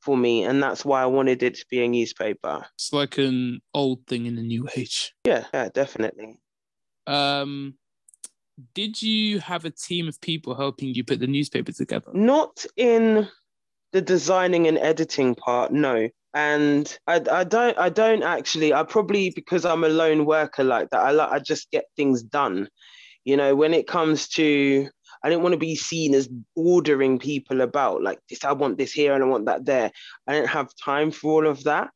for 0.00 0.16
me 0.16 0.44
and 0.44 0.62
that's 0.62 0.84
why 0.84 1.02
I 1.02 1.06
wanted 1.06 1.42
it 1.42 1.54
to 1.56 1.66
be 1.70 1.82
a 1.84 1.88
newspaper. 1.88 2.64
It's 2.74 2.92
like 2.92 3.18
an 3.18 3.60
old 3.74 4.06
thing 4.06 4.26
in 4.26 4.36
the 4.36 4.42
new 4.42 4.68
age. 4.76 5.12
Yeah, 5.24 5.44
yeah, 5.52 5.68
definitely. 5.72 6.38
Um, 7.06 7.74
did 8.74 9.00
you 9.00 9.40
have 9.40 9.64
a 9.64 9.70
team 9.70 10.08
of 10.08 10.20
people 10.20 10.54
helping 10.54 10.94
you 10.94 11.04
put 11.04 11.20
the 11.20 11.26
newspaper 11.26 11.72
together? 11.72 12.10
Not 12.12 12.64
in 12.76 13.28
the 13.92 14.00
designing 14.00 14.66
and 14.66 14.78
editing 14.78 15.34
part, 15.34 15.72
no. 15.72 16.08
And 16.34 16.98
I, 17.06 17.22
I 17.30 17.44
don't 17.44 17.78
I 17.78 17.88
don't 17.88 18.22
actually 18.22 18.74
I 18.74 18.82
probably 18.82 19.30
because 19.30 19.64
I'm 19.64 19.84
a 19.84 19.88
lone 19.88 20.26
worker 20.26 20.62
like 20.62 20.90
that 20.90 21.00
I 21.00 21.10
like 21.10 21.30
I 21.30 21.38
just 21.38 21.70
get 21.70 21.86
things 21.96 22.22
done. 22.22 22.68
You 23.24 23.36
know, 23.36 23.56
when 23.56 23.72
it 23.74 23.86
comes 23.86 24.28
to 24.30 24.88
I 25.24 25.30
didn't 25.30 25.42
want 25.42 25.54
to 25.54 25.58
be 25.58 25.74
seen 25.74 26.14
as 26.14 26.28
ordering 26.54 27.18
people 27.18 27.62
about 27.62 28.02
like 28.02 28.18
this 28.28 28.44
I 28.44 28.52
want 28.52 28.76
this 28.76 28.92
here 28.92 29.14
and 29.14 29.24
I 29.24 29.26
want 29.26 29.46
that 29.46 29.64
there. 29.64 29.90
I 30.26 30.34
didn't 30.34 30.50
have 30.50 30.68
time 30.84 31.10
for 31.10 31.32
all 31.44 31.50
of 31.50 31.64
that. 31.64 31.88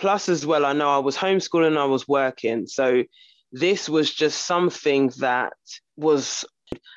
Plus 0.00 0.28
as 0.30 0.46
well 0.46 0.64
I 0.64 0.72
know 0.72 0.88
I 0.88 0.98
was 0.98 1.16
homeschooling 1.16 1.76
I 1.76 1.84
was 1.84 2.08
working. 2.08 2.66
So 2.66 3.04
this 3.52 3.88
was 3.88 4.12
just 4.12 4.46
something 4.46 5.12
that 5.18 5.52
was 5.96 6.44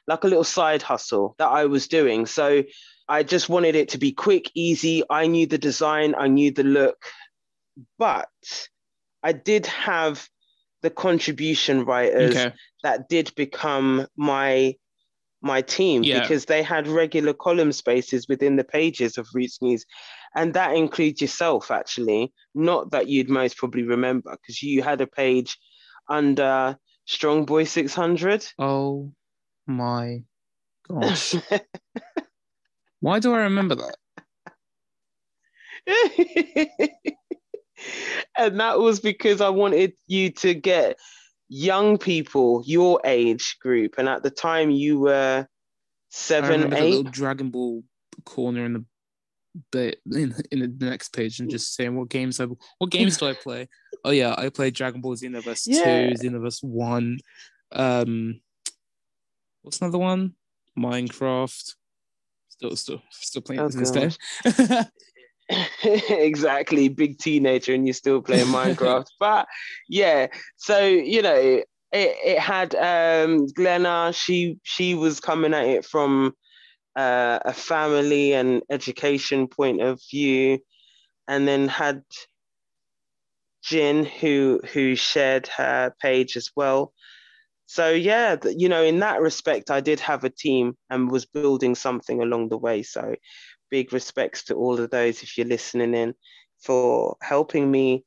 like 0.08 0.24
a 0.24 0.28
little 0.28 0.44
side 0.44 0.82
hustle 0.82 1.36
that 1.38 1.48
I 1.50 1.66
was 1.66 1.88
doing. 1.88 2.26
So 2.26 2.64
I 3.08 3.24
just 3.24 3.50
wanted 3.50 3.76
it 3.76 3.90
to 3.90 3.98
be 3.98 4.12
quick, 4.14 4.50
easy. 4.56 5.04
I 5.10 5.28
knew 5.28 5.48
the 5.48 5.58
design, 5.58 6.16
I 6.18 6.28
knew 6.28 6.52
the 6.52 6.64
look, 6.64 6.98
but 8.00 8.30
I 9.22 9.34
did 9.34 9.66
have 9.66 10.28
the 10.82 10.90
contribution 10.90 11.84
writers 11.84 12.36
Okay. 12.36 12.54
that 12.84 13.10
did 13.10 13.34
become 13.36 14.08
my 14.16 14.76
my 15.42 15.62
team 15.62 16.04
Yeah. 16.04 16.22
because 16.22 16.46
they 16.46 16.64
had 16.64 16.88
regular 16.88 17.34
column 17.34 17.72
spaces 17.72 18.28
within 18.28 18.56
the 18.56 18.64
pages 18.64 19.18
of 19.20 19.28
Roots 19.34 19.62
News. 19.62 19.86
And 20.36 20.56
that 20.56 20.76
includes 20.76 21.22
yourself, 21.22 21.70
actually. 21.70 22.34
Not 22.56 22.92
that 22.92 23.08
you'd 23.10 23.30
most 23.30 23.58
probably 23.58 23.84
remember, 23.84 24.32
because 24.32 24.64
you 24.64 24.82
had 24.82 25.02
a 25.02 25.08
page 25.08 25.60
under 26.08 26.78
Strong 27.06 27.46
Boy 27.46 27.64
600. 27.64 28.46
Oh 28.60 29.12
my 29.68 30.24
gosh. 30.88 31.36
Why 33.00 33.20
do 33.20 33.34
I 33.34 33.40
remember 33.40 33.76
that? 33.76 33.96
and 38.38 38.60
that 38.60 38.80
was 38.80 39.00
because 39.00 39.42
I 39.42 39.50
wanted 39.50 39.94
you 40.08 40.32
to 40.32 40.54
get 40.54 40.98
young 41.48 41.98
people 41.98 42.64
your 42.66 43.00
age 43.04 43.58
group. 43.62 43.96
And 43.98 44.10
at 44.10 44.24
the 44.24 44.32
time, 44.32 44.72
you 44.72 45.00
were 45.00 45.48
seven, 46.10 46.70
the 46.70 46.78
eight. 46.78 46.90
little 46.96 47.12
Dragon 47.12 47.50
Ball 47.50 47.84
corner 48.26 48.66
in 48.66 48.74
the 48.74 48.86
bit 49.72 50.00
in, 50.12 50.36
in 50.52 50.60
the 50.78 50.86
next 50.86 51.10
page 51.10 51.40
and 51.40 51.50
just 51.50 51.76
saying 51.76 51.96
what 51.96 52.10
games 52.10 52.40
I 52.40 52.48
what 52.78 52.90
games 52.92 53.18
do 53.18 53.28
I 53.28 53.34
play? 53.34 53.68
Oh 54.04 54.12
yeah, 54.12 54.36
I 54.38 54.50
play 54.50 54.72
Dragon 54.72 55.02
Ball 55.02 55.16
Xenoverse 55.16 55.64
Yeah. 55.66 55.84
two, 55.84 56.14
Xenoverse 56.14 56.64
one. 56.64 57.20
Um, 57.72 58.42
what's 59.62 59.82
another 59.82 59.98
one? 59.98 60.34
Minecraft. 60.78 61.74
Still, 62.50 62.76
still, 62.76 63.02
still 63.12 63.42
playing 63.42 63.62
Oh, 63.62 63.70
this 63.70 63.92
day. 63.92 64.86
exactly, 66.10 66.88
big 66.88 67.18
teenager, 67.20 67.74
and 67.74 67.86
you're 67.86 67.94
still 67.94 68.22
playing 68.22 68.48
Minecraft. 68.48 69.08
but 69.20 69.48
yeah, 69.90 70.28
so 70.58 70.86
you 70.86 71.22
know, 71.22 71.36
it, 71.36 71.68
it 71.92 72.40
had 72.40 72.76
um, 72.76 73.48
Glenna. 73.48 74.12
She 74.14 74.58
she 74.64 74.96
was 74.96 75.20
coming 75.20 75.54
at 75.54 75.66
it 75.66 75.86
from 75.86 76.34
uh, 76.96 77.40
a 77.44 77.54
family 77.54 78.34
and 78.34 78.64
education 78.70 79.48
point 79.48 79.82
of 79.82 80.00
view, 80.10 80.60
and 81.28 81.48
then 81.48 81.68
had 81.68 82.04
Jin 83.64 84.06
who 84.06 84.62
who 84.74 84.96
shared 84.96 85.48
her 85.48 85.94
page 86.02 86.38
as 86.38 86.52
well. 86.56 86.94
So 87.66 87.90
yeah, 87.90 88.36
you 88.46 88.70
know, 88.70 88.84
in 88.84 89.00
that 89.00 89.22
respect, 89.22 89.72
I 89.72 89.82
did 89.82 90.00
have 90.00 90.24
a 90.24 90.30
team 90.30 90.78
and 90.90 91.10
was 91.10 91.26
building 91.26 91.74
something 91.76 92.22
along 92.22 92.50
the 92.50 92.58
way. 92.58 92.84
So 92.84 93.16
big 93.72 93.92
respects 93.92 94.44
to 94.46 94.56
all 94.56 94.80
of 94.80 94.92
those 94.92 95.24
if 95.24 95.38
you're 95.38 95.48
listening 95.48 95.96
in 95.96 96.14
for 96.62 97.18
helping 97.22 97.70
me 97.70 98.06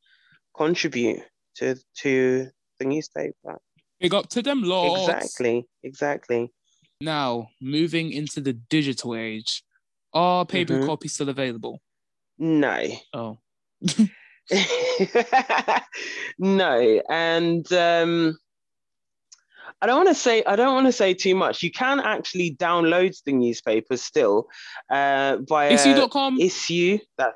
contribute 0.57 1.23
to 1.57 1.77
to 2.03 2.49
the 2.79 2.85
newspaper. 2.85 3.59
Big 4.01 4.15
up 4.15 4.29
to 4.29 4.43
them, 4.43 4.63
Lord. 4.63 4.97
Exactly, 4.97 5.67
exactly. 5.83 6.53
Now, 7.09 7.51
moving 7.61 8.11
into 8.13 8.41
the 8.41 8.55
digital 8.55 9.15
age, 9.15 9.63
are 10.13 10.45
paper 10.45 10.75
Mhm. 10.75 10.87
copies 10.87 11.15
still 11.15 11.29
available? 11.29 11.81
No, 12.39 12.85
Oh, 13.15 13.39
no, 16.39 17.03
and 17.09 17.73
um, 17.73 18.39
I 19.81 19.87
don't 19.87 19.97
want 20.05 20.09
to 20.09 20.15
say 20.15 20.43
I 20.45 20.57
don't 20.57 20.75
want 20.75 20.87
to 20.87 20.93
say 20.93 21.15
too 21.15 21.35
much. 21.37 21.63
You 21.63 21.71
can 21.71 22.01
actually 22.01 22.57
download 22.57 23.17
the 23.25 23.33
newspaper 23.33 23.97
still 23.97 24.49
uh, 24.91 25.39
via 25.49 25.73
issuu.com. 25.73 26.41
issue. 26.41 26.99
That 27.19 27.35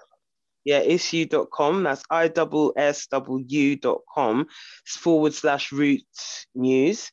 yeah, 0.65 0.83
issuu.com. 0.85 1.83
That's 1.85 2.03
i 2.11 2.27
double 2.29 2.73
s 2.77 3.07
dot 3.09 4.01
com 4.13 4.47
forward 4.87 5.35
slash 5.35 5.71
roots 5.73 6.47
news. 6.55 7.11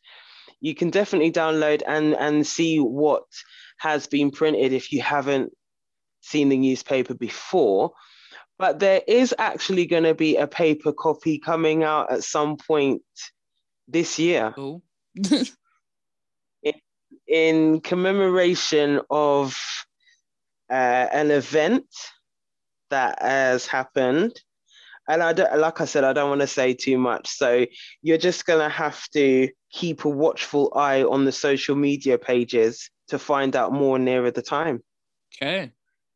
You 0.61 0.75
can 0.75 0.89
definitely 0.89 1.31
download 1.31 1.81
and 1.87 2.15
and 2.15 2.45
see 2.45 2.77
what 2.77 3.23
has 3.77 4.07
been 4.07 4.31
printed 4.31 4.73
if 4.73 4.91
you 4.91 5.01
haven't 5.01 5.53
seen 6.21 6.49
the 6.49 6.57
newspaper 6.57 7.13
before. 7.13 7.91
But 8.57 8.79
there 8.79 9.01
is 9.07 9.33
actually 9.37 9.85
going 9.85 10.03
to 10.03 10.13
be 10.13 10.35
a 10.35 10.47
paper 10.47 10.91
copy 10.91 11.39
coming 11.39 11.83
out 11.83 12.11
at 12.11 12.23
some 12.23 12.57
point 12.57 13.03
this 13.87 14.19
year 14.19 14.53
Oh. 14.57 14.81
in 17.27 17.79
commemoration 17.81 18.99
of 19.09 19.55
uh, 20.69 20.73
an 21.11 21.31
event 21.31 21.85
that 22.89 23.21
has 23.21 23.65
happened. 23.67 24.39
And 25.09 25.21
I 25.23 25.33
don't, 25.33 25.57
like 25.59 25.81
I 25.81 25.85
said, 25.85 26.03
I 26.03 26.13
don't 26.13 26.29
want 26.29 26.41
to 26.41 26.47
say 26.47 26.73
too 26.73 26.97
much. 26.97 27.27
So 27.27 27.65
you're 28.01 28.17
just 28.19 28.45
going 28.45 28.59
to 28.59 28.69
have 28.69 29.03
to 29.13 29.49
keep 29.71 30.05
a 30.05 30.09
watchful 30.09 30.71
eye 30.75 31.03
on 31.03 31.25
the 31.25 31.31
social 31.31 31.75
media 31.75 32.17
pages 32.17 32.89
to 33.09 33.17
find 33.19 33.55
out 33.55 33.73
more 33.73 33.97
nearer 33.99 34.29
the 34.31 34.41
time. 34.43 34.83
Okay. 35.35 35.71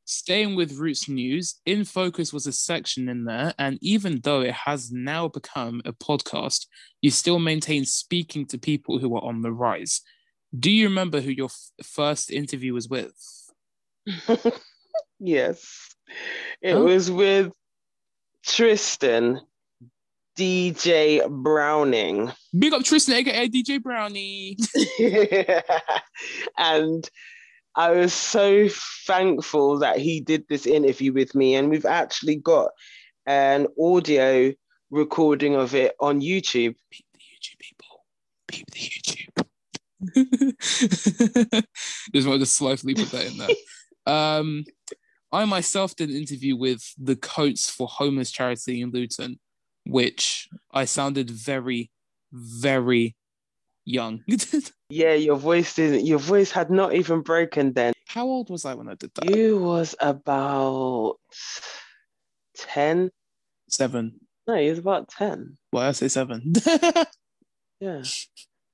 Staying 0.05 0.55
with 0.55 0.73
Roots 0.77 1.07
News, 1.09 1.55
In 1.65 1.85
Focus 1.85 2.31
was 2.33 2.45
a 2.45 2.51
section 2.51 3.07
in 3.07 3.23
there, 3.23 3.53
and 3.57 3.79
even 3.81 4.19
though 4.21 4.41
it 4.41 4.53
has 4.53 4.91
now 4.91 5.29
become 5.29 5.81
a 5.85 5.93
podcast, 5.93 6.67
you 7.01 7.09
still 7.09 7.39
maintain 7.39 7.85
speaking 7.85 8.45
to 8.47 8.57
people 8.57 8.99
who 8.99 9.15
are 9.15 9.23
on 9.23 9.41
the 9.41 9.51
rise. 9.53 10.01
Do 10.57 10.69
you 10.69 10.87
remember 10.89 11.21
who 11.21 11.31
your 11.31 11.45
f- 11.47 11.85
first 11.85 12.31
interview 12.31 12.73
was 12.73 12.89
with? 12.89 13.15
yes. 15.19 15.95
It 16.61 16.73
Huh? 16.73 16.81
was 16.81 17.09
with 17.09 17.51
Tristan 18.45 19.41
DJ 20.37 21.27
Browning. 21.29 22.31
Big 22.57 22.73
up 22.73 22.83
Tristan, 22.83 23.15
aka 23.15 23.47
DJ 23.47 23.81
Brownie. 23.81 24.57
and 26.57 27.09
I 27.75 27.91
was 27.91 28.13
so 28.13 28.67
thankful 29.05 29.79
that 29.79 29.97
he 29.97 30.21
did 30.21 30.45
this 30.47 30.65
interview 30.65 31.13
with 31.13 31.35
me. 31.35 31.55
And 31.55 31.69
we've 31.69 31.85
actually 31.85 32.35
got 32.35 32.71
an 33.25 33.67
audio 33.79 34.53
recording 34.91 35.55
of 35.55 35.73
it 35.73 35.95
on 35.99 36.21
YouTube. 36.21 36.75
Peep 36.91 37.05
the 37.13 37.19
YouTube 37.19 37.59
people. 37.59 38.05
Peep 38.47 38.69
the 38.71 38.79
YouTube. 38.79 39.43
Just 42.13 42.27
wanted 42.27 42.39
to 42.39 42.45
slightly 42.45 42.93
put 42.93 43.09
that 43.11 43.25
in 43.25 43.37
there. 43.37 43.47
Um, 44.05 44.65
I 45.33 45.45
myself 45.45 45.95
did 45.95 46.09
an 46.09 46.15
interview 46.15 46.55
with 46.55 46.93
the 46.97 47.15
Coats 47.15 47.69
for 47.69 47.87
Homeless 47.87 48.31
Charity 48.31 48.81
in 48.81 48.91
Luton, 48.91 49.39
which 49.85 50.47
I 50.71 50.85
sounded 50.85 51.29
very, 51.31 51.89
very 52.31 53.15
young. 53.83 54.23
Yeah, 54.89 55.15
your 55.15 55.37
voice 55.37 55.73
didn't 55.73 56.05
your 56.05 56.19
voice 56.19 56.51
had 56.51 56.69
not 56.69 56.93
even 56.93 57.21
broken 57.21 57.73
then. 57.73 57.93
How 58.07 58.27
old 58.27 58.51
was 58.51 58.63
I 58.63 58.75
when 58.75 58.87
I 58.87 58.93
did 58.93 59.09
that? 59.15 59.35
You 59.35 59.57
was 59.57 59.95
about 59.99 61.15
10. 62.57 63.09
Seven. 63.69 64.19
No, 64.45 64.53
you 64.53 64.69
was 64.69 64.77
about 64.77 65.07
10. 65.07 65.57
Why 65.71 65.87
I 65.87 65.93
say 65.93 66.09
seven? 66.09 66.53
Yeah. 67.79 68.03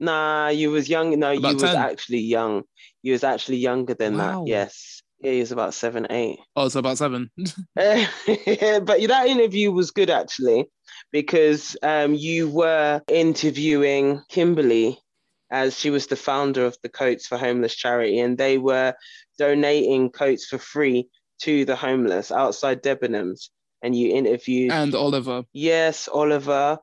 Nah, 0.01 0.49
you 0.49 0.71
was 0.71 0.89
young. 0.89 1.17
No, 1.17 1.31
About 1.31 1.49
you 1.49 1.55
was 1.55 1.73
actually 1.73 2.19
young. 2.19 2.63
You 3.01 3.13
was 3.13 3.23
actually 3.23 3.57
younger 3.57 3.93
than 3.93 4.17
Wow. 4.17 4.43
that. 4.43 4.49
Yes. 4.49 5.01
Yeah, 5.21 5.31
he 5.31 5.39
was 5.39 5.51
about 5.51 5.73
seven, 5.73 6.07
eight. 6.09 6.39
oh, 6.55 6.67
it's 6.67 6.75
about 6.75 6.97
seven. 6.97 7.29
but 7.75 7.75
that 7.75 9.25
interview 9.27 9.71
was 9.71 9.91
good 9.91 10.09
actually, 10.09 10.67
because 11.11 11.75
um, 11.83 12.13
you 12.13 12.49
were 12.49 13.01
interviewing 13.07 14.21
Kimberly 14.29 14.99
as 15.51 15.77
she 15.77 15.89
was 15.89 16.07
the 16.07 16.15
founder 16.15 16.65
of 16.65 16.77
the 16.83 16.89
Coats 16.89 17.27
for 17.27 17.37
Homeless 17.37 17.75
charity, 17.75 18.19
and 18.19 18.37
they 18.37 18.57
were 18.57 18.93
donating 19.37 20.11
coats 20.11 20.45
for 20.45 20.57
free 20.57 21.09
to 21.41 21.65
the 21.65 21.75
homeless 21.75 22.31
outside 22.31 22.83
Debenhams. 22.83 23.49
And 23.81 23.95
you 23.95 24.13
interviewed, 24.13 24.71
and 24.71 24.93
Oliver 24.93 25.43
yes, 25.53 26.09
Oliver, 26.11 26.79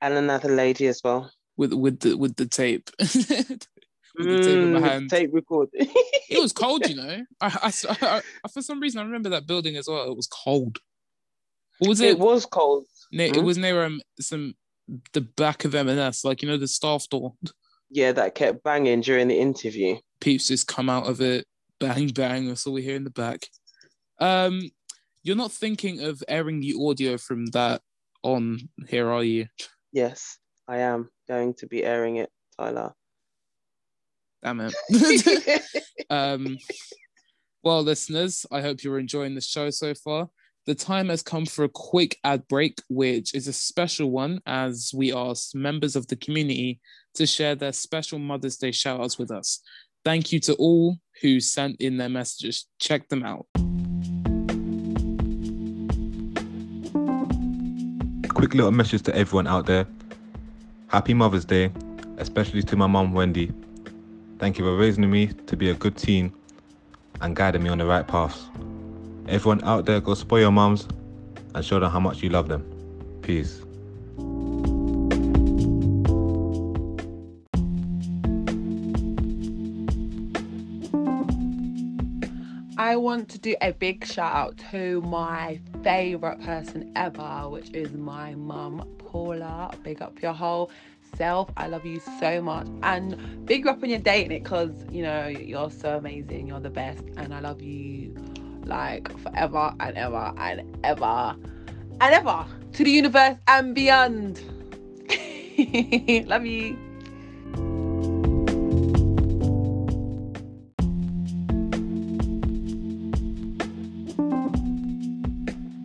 and 0.00 0.14
another 0.14 0.54
lady 0.54 0.86
as 0.86 1.00
well. 1.02 1.30
with 1.56 1.72
with 1.72 2.00
the 2.00 2.16
with 2.16 2.36
the 2.36 2.46
tape. 2.46 2.90
with 4.16 4.28
the 4.28 4.36
tape 4.44 4.58
in 4.62 4.72
my 4.72 4.78
Mm, 4.80 4.82
hand. 4.82 5.10
tape 5.10 5.30
record. 5.32 5.68
It 6.30 6.40
was 6.40 6.52
cold, 6.52 6.88
you 6.88 6.94
know. 7.02 7.24
I, 7.40 7.46
I, 7.88 7.96
I- 8.00 8.22
I- 8.44 8.48
for 8.48 8.62
some 8.62 8.80
reason 8.80 9.00
I 9.00 9.04
remember 9.04 9.28
that 9.30 9.46
building 9.46 9.76
as 9.76 9.86
well. 9.88 10.10
It 10.10 10.16
was 10.16 10.26
cold. 10.26 10.78
What 11.78 11.88
was 11.88 12.00
it? 12.00 12.10
it 12.10 12.18
was 12.18 12.46
cold. 12.46 12.86
Ne- 13.12 13.28
It 13.30 13.42
was 13.42 13.58
near 13.58 13.84
um 13.84 14.00
some 14.20 14.54
the 15.12 15.20
back 15.22 15.64
of 15.64 15.74
M&S, 15.74 16.24
like 16.24 16.42
you 16.42 16.48
know 16.48 16.56
the 16.56 16.68
staff 16.68 17.08
door. 17.08 17.34
Yeah, 17.90 18.12
that 18.12 18.34
kept 18.34 18.62
banging 18.64 19.00
during 19.02 19.28
the 19.28 19.38
interview. 19.38 19.96
Peeps 20.20 20.48
just 20.48 20.66
come 20.66 20.88
out 20.90 21.06
of 21.08 21.20
it, 21.20 21.46
bang 21.80 22.08
bang. 22.08 22.48
That's 22.48 22.66
all 22.66 22.72
we 22.72 22.82
hear 22.82 22.96
in 22.96 23.04
the 23.04 23.10
back. 23.10 23.46
Um, 24.20 24.62
you're 25.22 25.36
not 25.36 25.52
thinking 25.52 26.00
of 26.02 26.22
airing 26.28 26.60
the 26.60 26.74
audio 26.80 27.16
from 27.18 27.46
that 27.46 27.82
on 28.22 28.58
here, 28.88 29.10
are 29.10 29.24
you? 29.24 29.46
Yes, 29.92 30.38
I 30.68 30.78
am 30.78 31.10
going 31.28 31.54
to 31.54 31.66
be 31.66 31.84
airing 31.84 32.16
it, 32.16 32.30
Tyler. 32.58 32.94
Damn 34.44 34.60
it. 34.60 35.62
um, 36.10 36.58
well, 37.62 37.82
listeners, 37.82 38.46
I 38.52 38.60
hope 38.60 38.82
you're 38.84 38.98
enjoying 38.98 39.34
the 39.34 39.40
show 39.40 39.70
so 39.70 39.94
far. 39.94 40.28
The 40.66 40.74
time 40.74 41.08
has 41.08 41.22
come 41.22 41.46
for 41.46 41.64
a 41.64 41.68
quick 41.68 42.18
ad 42.24 42.46
break, 42.48 42.80
which 42.88 43.34
is 43.34 43.48
a 43.48 43.52
special 43.52 44.10
one 44.10 44.40
as 44.46 44.92
we 44.94 45.12
ask 45.12 45.54
members 45.54 45.96
of 45.96 46.06
the 46.06 46.16
community 46.16 46.80
to 47.14 47.26
share 47.26 47.54
their 47.54 47.72
special 47.72 48.18
Mother's 48.18 48.56
Day 48.56 48.70
shout 48.70 49.00
outs 49.00 49.18
with 49.18 49.30
us. 49.30 49.60
Thank 50.04 50.32
you 50.32 50.40
to 50.40 50.54
all 50.54 50.98
who 51.22 51.40
sent 51.40 51.80
in 51.80 51.96
their 51.96 52.08
messages. 52.08 52.66
Check 52.78 53.08
them 53.08 53.24
out. 53.24 53.46
quick 58.44 58.52
little 58.52 58.72
message 58.72 59.00
to 59.00 59.16
everyone 59.16 59.46
out 59.46 59.64
there. 59.64 59.86
Happy 60.88 61.14
Mother's 61.14 61.46
Day, 61.46 61.72
especially 62.18 62.62
to 62.62 62.76
my 62.76 62.86
mum 62.86 63.14
Wendy. 63.14 63.50
Thank 64.38 64.58
you 64.58 64.64
for 64.64 64.76
raising 64.76 65.10
me 65.10 65.28
to 65.28 65.56
be 65.56 65.70
a 65.70 65.74
good 65.74 65.96
teen 65.96 66.32
and 67.20 67.34
guiding 67.34 67.62
me 67.62 67.70
on 67.70 67.78
the 67.78 67.86
right 67.86 68.06
paths. 68.06 68.46
Everyone 69.28 69.62
out 69.64 69.86
there, 69.86 70.00
go 70.00 70.14
spoil 70.14 70.40
your 70.40 70.50
mums 70.50 70.86
and 71.54 71.64
show 71.64 71.80
them 71.80 71.90
how 71.90 72.00
much 72.00 72.22
you 72.22 72.28
love 72.28 72.48
them. 72.48 72.62
Peace. 73.22 73.62
I 82.76 82.96
want 82.96 83.28
to 83.30 83.38
do 83.38 83.54
a 83.62 83.72
big 83.72 84.04
shout 84.04 84.34
out 84.34 84.58
to 84.72 85.00
my 85.02 85.60
favorite 85.82 86.42
person 86.42 86.92
ever, 86.96 87.48
which 87.48 87.70
is 87.70 87.92
my 87.92 88.34
mum, 88.34 88.86
Paula. 88.98 89.72
Big 89.82 90.02
up 90.02 90.20
your 90.20 90.32
whole 90.32 90.70
yourself. 91.14 91.50
I 91.56 91.68
love 91.68 91.86
you 91.86 92.00
so 92.20 92.42
much. 92.42 92.66
And 92.82 93.46
big 93.46 93.66
up 93.66 93.82
on 93.82 93.90
your 93.90 94.00
dating 94.00 94.32
it 94.32 94.42
because, 94.42 94.72
you 94.90 95.02
know, 95.02 95.28
you're 95.28 95.70
so 95.70 95.96
amazing. 95.96 96.48
You're 96.48 96.60
the 96.60 96.70
best. 96.70 97.04
And 97.16 97.32
I 97.32 97.40
love 97.40 97.62
you 97.62 98.14
like 98.64 99.16
forever 99.18 99.74
and 99.78 99.96
ever 99.96 100.32
and 100.38 100.76
ever 100.84 101.36
and 102.00 102.14
ever 102.14 102.46
to 102.72 102.84
the 102.84 102.90
universe 102.90 103.36
and 103.46 103.74
beyond. 103.74 104.40
love 106.26 106.46
you. 106.46 106.78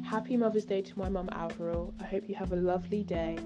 Happy 0.04 0.38
Mother's 0.38 0.66
Day 0.66 0.82
to 0.82 1.00
my 1.00 1.08
mum, 1.08 1.30
Avril. 1.32 1.94
I 2.02 2.06
hope 2.06 2.28
you 2.28 2.36
have 2.36 2.52
a 2.52 2.56
lovely 2.56 3.04
day 3.04 3.38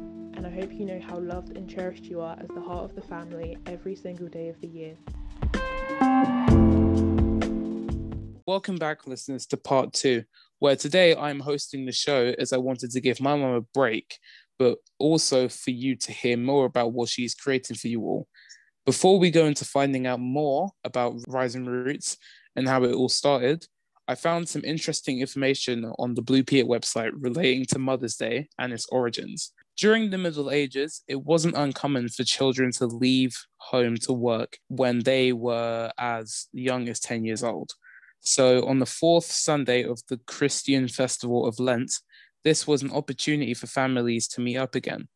and 0.43 0.53
I 0.53 0.59
hope 0.59 0.73
you 0.73 0.85
know 0.85 0.99
how 0.99 1.19
loved 1.19 1.55
and 1.55 1.69
cherished 1.69 2.03
you 2.03 2.19
are 2.19 2.37
as 2.37 2.49
the 2.49 2.59
heart 2.59 2.83
of 2.83 2.95
the 2.95 3.01
family 3.01 3.57
every 3.65 3.95
single 3.95 4.27
day 4.27 4.49
of 4.49 4.59
the 4.59 4.67
year. 4.67 4.97
Welcome 8.45 8.75
back, 8.75 9.07
listeners, 9.07 9.45
to 9.47 9.57
part 9.57 9.93
two, 9.93 10.23
where 10.59 10.75
today 10.75 11.15
I'm 11.15 11.39
hosting 11.39 11.85
the 11.85 11.93
show 11.93 12.35
as 12.37 12.51
I 12.51 12.57
wanted 12.57 12.91
to 12.91 12.99
give 12.99 13.21
my 13.21 13.37
mum 13.37 13.53
a 13.53 13.61
break, 13.61 14.17
but 14.59 14.79
also 14.99 15.47
for 15.47 15.71
you 15.71 15.95
to 15.95 16.11
hear 16.11 16.35
more 16.35 16.65
about 16.65 16.91
what 16.91 17.07
she's 17.07 17.35
creating 17.35 17.77
for 17.77 17.87
you 17.87 18.01
all. 18.01 18.27
Before 18.85 19.19
we 19.19 19.31
go 19.31 19.45
into 19.45 19.63
finding 19.63 20.07
out 20.07 20.19
more 20.19 20.71
about 20.83 21.21
Rising 21.25 21.65
Rootz 21.65 22.17
and 22.57 22.67
how 22.67 22.83
it 22.83 22.93
all 22.93 23.07
started, 23.07 23.65
I 24.09 24.15
found 24.15 24.49
some 24.49 24.65
interesting 24.65 25.21
information 25.21 25.89
on 25.97 26.15
the 26.15 26.21
Blue 26.21 26.43
Peter 26.43 26.67
website 26.67 27.11
relating 27.17 27.65
to 27.67 27.79
Mother's 27.79 28.17
Day 28.17 28.49
and 28.59 28.73
its 28.73 28.85
origins. 28.91 29.53
During 29.75 30.11
the 30.11 30.19
Middle 30.19 30.51
Ages, 30.51 31.01
it 31.07 31.23
wasn't 31.23 31.57
uncommon 31.57 32.09
for 32.09 32.23
children 32.23 32.71
to 32.73 32.85
leave 32.85 33.35
home 33.57 33.97
to 34.01 34.13
work 34.13 34.57
when 34.67 34.99
they 34.99 35.33
were 35.33 35.91
as 35.97 36.47
young 36.53 36.87
as 36.89 36.99
10 36.99 37.25
years 37.25 37.43
old. 37.43 37.71
So, 38.21 38.65
on 38.67 38.79
the 38.79 38.85
fourth 38.85 39.25
Sunday 39.25 39.83
of 39.83 39.99
the 40.09 40.19
Christian 40.27 40.87
festival 40.87 41.45
of 41.45 41.59
Lent, 41.59 41.91
this 42.43 42.67
was 42.67 42.83
an 42.83 42.91
opportunity 42.91 43.53
for 43.53 43.67
families 43.67 44.27
to 44.29 44.41
meet 44.41 44.57
up 44.57 44.75
again. 44.75 45.07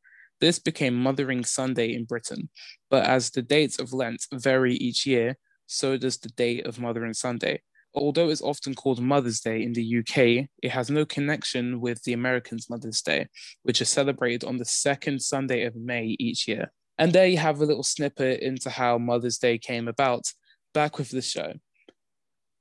This 0.41 0.59
became 0.59 0.95
Mothering 0.95 1.43
Sunday 1.43 1.93
in 1.93 2.05
Britain, 2.05 2.49
but 2.89 3.05
as 3.05 3.29
the 3.29 3.41
dates 3.41 3.79
of 3.79 3.93
Lent 3.93 4.25
vary 4.33 4.75
each 4.75 5.05
year, 5.05 5.37
so 5.67 5.97
does 5.97 6.17
the 6.17 6.29
date 6.29 6.65
of 6.65 6.79
Mothering 6.79 7.13
Sunday. 7.13 7.61
Although 7.97 8.29
it's 8.29 8.43
often 8.43 8.75
called 8.75 9.01
Mother's 9.01 9.39
Day 9.39 9.63
in 9.63 9.73
the 9.73 9.97
UK, 9.99 10.47
it 10.61 10.69
has 10.69 10.91
no 10.91 11.03
connection 11.03 11.81
with 11.81 12.03
the 12.03 12.13
Americans' 12.13 12.69
Mother's 12.69 13.01
Day, 13.01 13.27
which 13.63 13.81
is 13.81 13.89
celebrated 13.89 14.43
on 14.43 14.57
the 14.57 14.65
second 14.65 15.19
Sunday 15.19 15.63
of 15.65 15.75
May 15.75 16.15
each 16.19 16.47
year. 16.47 16.71
And 16.99 17.11
there 17.11 17.25
you 17.25 17.37
have 17.37 17.59
a 17.59 17.65
little 17.65 17.83
snippet 17.83 18.41
into 18.41 18.69
how 18.69 18.99
Mother's 18.99 19.39
Day 19.39 19.57
came 19.57 19.87
about. 19.87 20.31
Back 20.75 20.99
with 20.99 21.09
the 21.09 21.23
show. 21.23 21.53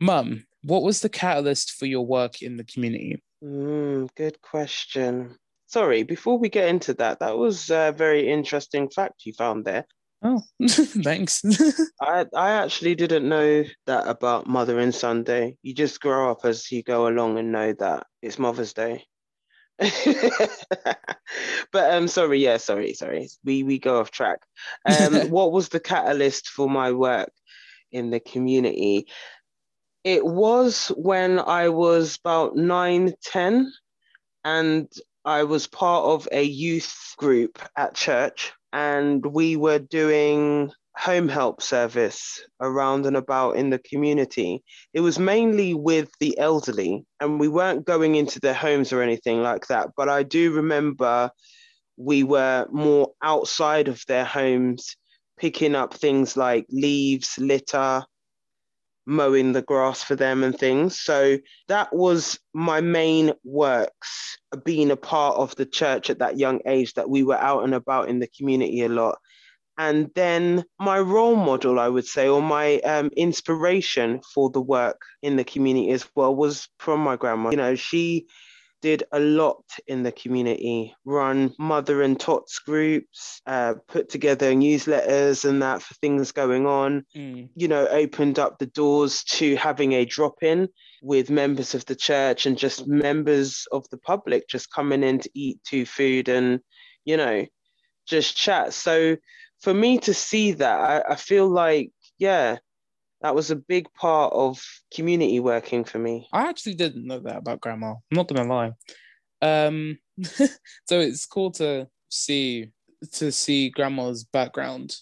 Mum, 0.00 0.46
what 0.62 0.82
was 0.82 1.00
the 1.00 1.10
catalyst 1.10 1.72
for 1.72 1.84
your 1.84 2.06
work 2.06 2.40
in 2.40 2.56
the 2.56 2.64
community? 2.64 3.22
Mm, 3.44 4.08
good 4.16 4.40
question. 4.40 5.36
Sorry, 5.66 6.02
before 6.02 6.38
we 6.38 6.48
get 6.48 6.68
into 6.68 6.94
that, 6.94 7.20
that 7.20 7.36
was 7.36 7.68
a 7.68 7.92
very 7.94 8.26
interesting 8.26 8.88
fact 8.88 9.26
you 9.26 9.34
found 9.34 9.66
there. 9.66 9.84
Oh, 10.22 10.42
thanks. 10.68 11.42
I 12.00 12.26
I 12.34 12.52
actually 12.52 12.94
didn't 12.94 13.28
know 13.28 13.64
that 13.86 14.08
about 14.08 14.46
Mother 14.46 14.74
Mothering 14.74 14.92
Sunday. 14.92 15.56
You 15.62 15.74
just 15.74 16.00
grow 16.00 16.30
up 16.30 16.44
as 16.44 16.70
you 16.72 16.82
go 16.82 17.06
along 17.06 17.38
and 17.38 17.52
know 17.52 17.72
that 17.74 18.06
it's 18.22 18.38
Mother's 18.38 18.72
Day. 18.72 19.04
but 19.78 20.96
um 21.92 22.08
sorry, 22.08 22.38
yeah, 22.38 22.56
sorry, 22.56 22.94
sorry. 22.94 23.28
We 23.44 23.62
we 23.62 23.78
go 23.78 24.00
off 24.00 24.10
track. 24.10 24.40
Um 24.86 25.30
what 25.30 25.52
was 25.52 25.68
the 25.68 25.80
catalyst 25.80 26.48
for 26.48 26.68
my 26.68 26.92
work 26.92 27.30
in 27.92 28.10
the 28.10 28.20
community? 28.20 29.06
It 30.02 30.24
was 30.24 30.88
when 30.96 31.38
I 31.38 31.68
was 31.68 32.16
about 32.16 32.56
nine, 32.56 33.12
ten, 33.22 33.70
and 34.44 34.90
I 35.24 35.42
was 35.42 35.66
part 35.66 36.04
of 36.04 36.28
a 36.32 36.42
youth 36.42 37.14
group 37.18 37.58
at 37.76 37.94
church 37.94 38.52
and 38.72 39.24
we 39.24 39.56
were 39.56 39.78
doing 39.78 40.70
home 40.96 41.28
help 41.28 41.60
service 41.62 42.42
around 42.60 43.04
and 43.06 43.16
about 43.16 43.56
in 43.56 43.70
the 43.70 43.78
community. 43.78 44.62
It 44.94 45.00
was 45.00 45.18
mainly 45.18 45.74
with 45.74 46.10
the 46.20 46.38
elderly, 46.38 47.04
and 47.20 47.38
we 47.38 47.48
weren't 47.48 47.84
going 47.84 48.14
into 48.14 48.40
their 48.40 48.54
homes 48.54 48.92
or 48.92 49.02
anything 49.02 49.42
like 49.42 49.66
that. 49.66 49.90
But 49.96 50.08
I 50.08 50.22
do 50.22 50.52
remember 50.52 51.30
we 51.96 52.22
were 52.22 52.66
more 52.70 53.12
outside 53.22 53.88
of 53.88 54.02
their 54.08 54.24
homes, 54.24 54.96
picking 55.38 55.74
up 55.74 55.94
things 55.94 56.36
like 56.36 56.66
leaves, 56.70 57.34
litter, 57.38 58.04
mowing 59.06 59.52
the 59.52 59.62
grass 59.62 60.02
for 60.02 60.16
them 60.16 60.42
and 60.42 60.58
things. 60.58 60.98
So 60.98 61.38
that 61.68 61.94
was 61.94 62.38
my 62.52 62.80
main 62.80 63.32
works, 63.44 64.38
being 64.64 64.90
a 64.90 64.96
part 64.96 65.36
of 65.36 65.54
the 65.56 65.66
church 65.66 66.10
at 66.10 66.18
that 66.18 66.38
young 66.38 66.60
age, 66.66 66.94
that 66.94 67.08
we 67.08 67.22
were 67.22 67.38
out 67.38 67.64
and 67.64 67.74
about 67.74 68.08
in 68.08 68.18
the 68.18 68.28
community 68.28 68.82
a 68.82 68.88
lot. 68.88 69.18
And 69.78 70.10
then 70.14 70.64
my 70.80 70.98
role 70.98 71.36
model, 71.36 71.78
I 71.78 71.88
would 71.88 72.06
say, 72.06 72.28
or 72.28 72.40
my 72.40 72.80
um, 72.80 73.10
inspiration 73.16 74.20
for 74.34 74.50
the 74.50 74.60
work 74.60 75.00
in 75.22 75.36
the 75.36 75.44
community 75.44 75.90
as 75.90 76.08
well 76.14 76.34
was 76.34 76.68
from 76.78 77.00
my 77.00 77.16
grandma. 77.16 77.50
You 77.50 77.58
know, 77.58 77.74
she 77.74 78.26
did 78.82 79.04
a 79.12 79.20
lot 79.20 79.64
in 79.86 80.02
the 80.02 80.12
community, 80.12 80.94
run 81.04 81.54
mother 81.58 82.02
and 82.02 82.18
tots 82.18 82.58
groups, 82.60 83.40
uh, 83.46 83.74
put 83.88 84.08
together 84.08 84.52
newsletters 84.52 85.44
and 85.48 85.62
that 85.62 85.82
for 85.82 85.94
things 85.94 86.32
going 86.32 86.66
on, 86.66 87.04
mm. 87.16 87.48
you 87.54 87.68
know, 87.68 87.86
opened 87.88 88.38
up 88.38 88.58
the 88.58 88.66
doors 88.66 89.24
to 89.24 89.56
having 89.56 89.92
a 89.92 90.04
drop 90.04 90.42
in 90.42 90.68
with 91.02 91.30
members 91.30 91.74
of 91.74 91.84
the 91.86 91.96
church 91.96 92.46
and 92.46 92.58
just 92.58 92.86
members 92.86 93.66
of 93.72 93.88
the 93.90 93.98
public 93.98 94.48
just 94.48 94.72
coming 94.72 95.02
in 95.02 95.18
to 95.20 95.30
eat 95.34 95.58
to 95.64 95.86
food 95.86 96.28
and, 96.28 96.60
you 97.04 97.16
know, 97.16 97.46
just 98.06 98.36
chat. 98.36 98.72
So 98.74 99.16
for 99.62 99.72
me 99.72 99.98
to 99.98 100.14
see 100.14 100.52
that, 100.52 100.80
I, 100.80 101.12
I 101.12 101.14
feel 101.16 101.48
like, 101.48 101.90
yeah, 102.18 102.58
that 103.26 103.34
was 103.34 103.50
a 103.50 103.56
big 103.56 103.92
part 103.92 104.32
of 104.32 104.62
community 104.94 105.40
working 105.40 105.82
for 105.82 105.98
me. 105.98 106.28
I 106.32 106.48
actually 106.48 106.74
didn't 106.74 107.08
know 107.08 107.18
that 107.18 107.38
about 107.38 107.60
grandma. 107.60 107.94
I'm 107.94 107.98
not 108.12 108.28
gonna 108.28 108.48
lie. 108.48 108.72
Um, 109.42 109.98
so 110.22 111.00
it's 111.00 111.26
cool 111.26 111.50
to 111.52 111.88
see 112.08 112.70
to 113.14 113.32
see 113.32 113.70
grandma's 113.70 114.22
background. 114.22 114.94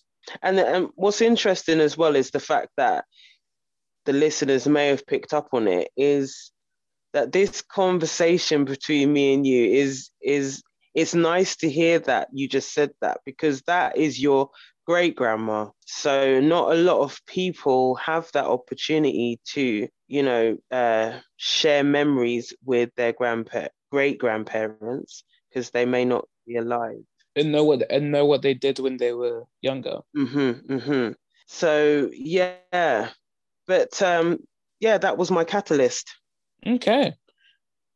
And, 0.42 0.58
and 0.58 0.88
what's 0.94 1.20
interesting 1.20 1.80
as 1.80 1.98
well 1.98 2.16
is 2.16 2.30
the 2.30 2.40
fact 2.40 2.70
that 2.78 3.04
the 4.06 4.14
listeners 4.14 4.66
may 4.66 4.88
have 4.88 5.06
picked 5.06 5.34
up 5.34 5.48
on 5.52 5.68
it 5.68 5.90
is 5.94 6.50
that 7.12 7.30
this 7.30 7.60
conversation 7.60 8.64
between 8.64 9.12
me 9.12 9.34
and 9.34 9.46
you 9.46 9.66
is 9.66 10.08
is 10.22 10.62
it's 10.94 11.14
nice 11.14 11.56
to 11.56 11.68
hear 11.68 11.98
that 11.98 12.28
you 12.32 12.48
just 12.48 12.72
said 12.72 12.92
that 13.02 13.20
because 13.26 13.60
that 13.66 13.98
is 13.98 14.18
your 14.18 14.48
great 14.86 15.16
grandma. 15.16 15.68
So 15.86 16.40
not 16.40 16.72
a 16.72 16.76
lot 16.76 17.00
of 17.00 17.20
people 17.26 17.94
have 17.96 18.30
that 18.32 18.46
opportunity 18.46 19.40
to, 19.54 19.88
you 20.08 20.22
know, 20.22 20.56
uh, 20.70 21.20
share 21.36 21.84
memories 21.84 22.54
with 22.64 22.90
their 22.96 23.12
grandpa 23.12 23.68
great 23.94 24.18
grandparents 24.18 25.22
because 25.48 25.70
they 25.70 25.84
may 25.84 26.04
not 26.04 26.26
be 26.48 26.56
alive. 26.56 27.04
And 27.36 27.52
know 27.52 27.62
what 27.62 27.88
and 27.90 28.10
know 28.10 28.26
what 28.26 28.42
they 28.42 28.54
did 28.54 28.80
when 28.80 28.96
they 28.96 29.12
were 29.12 29.44
younger. 29.62 29.98
Mm-hmm. 30.16 30.72
Mm-hmm. 30.74 31.12
So 31.46 32.10
yeah. 32.12 33.10
But 33.68 34.02
um 34.02 34.38
yeah, 34.80 34.98
that 34.98 35.16
was 35.16 35.30
my 35.30 35.44
catalyst. 35.44 36.10
Okay. 36.66 37.14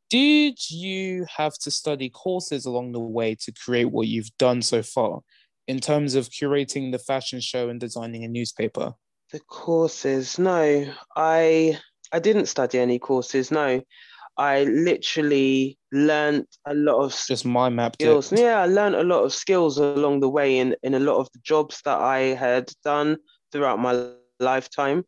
Did 0.08 0.70
you 0.70 1.26
have 1.36 1.54
to 1.64 1.70
study 1.70 2.10
courses 2.10 2.64
along 2.64 2.92
the 2.92 3.00
way 3.00 3.34
to 3.40 3.52
create 3.52 3.90
what 3.90 4.06
you've 4.06 4.36
done 4.38 4.62
so 4.62 4.82
far? 4.82 5.20
In 5.68 5.78
terms 5.78 6.14
of 6.14 6.30
curating 6.30 6.90
the 6.90 6.98
fashion 6.98 7.40
show 7.40 7.68
and 7.68 7.78
designing 7.78 8.24
a 8.24 8.28
newspaper? 8.28 8.94
The 9.30 9.40
courses, 9.40 10.38
no, 10.38 10.92
I 11.14 11.78
I 12.10 12.18
didn't 12.18 12.46
study 12.46 12.78
any 12.78 12.98
courses. 12.98 13.50
No, 13.50 13.82
I 14.38 14.64
literally 14.64 15.78
learned 15.92 16.46
a 16.66 16.74
lot 16.74 17.04
of 17.04 17.14
just 17.28 17.44
my 17.44 17.68
map 17.68 17.96
skills. 17.96 18.32
It. 18.32 18.40
Yeah, 18.40 18.62
I 18.62 18.66
learned 18.66 18.96
a 18.96 19.04
lot 19.04 19.24
of 19.24 19.34
skills 19.34 19.76
along 19.78 20.20
the 20.20 20.30
way 20.30 20.58
in 20.58 20.74
in 20.82 20.94
a 20.94 21.00
lot 21.00 21.18
of 21.18 21.28
the 21.32 21.40
jobs 21.40 21.82
that 21.84 22.00
I 22.00 22.18
had 22.34 22.72
done 22.82 23.18
throughout 23.52 23.78
my 23.78 24.12
lifetime 24.40 25.04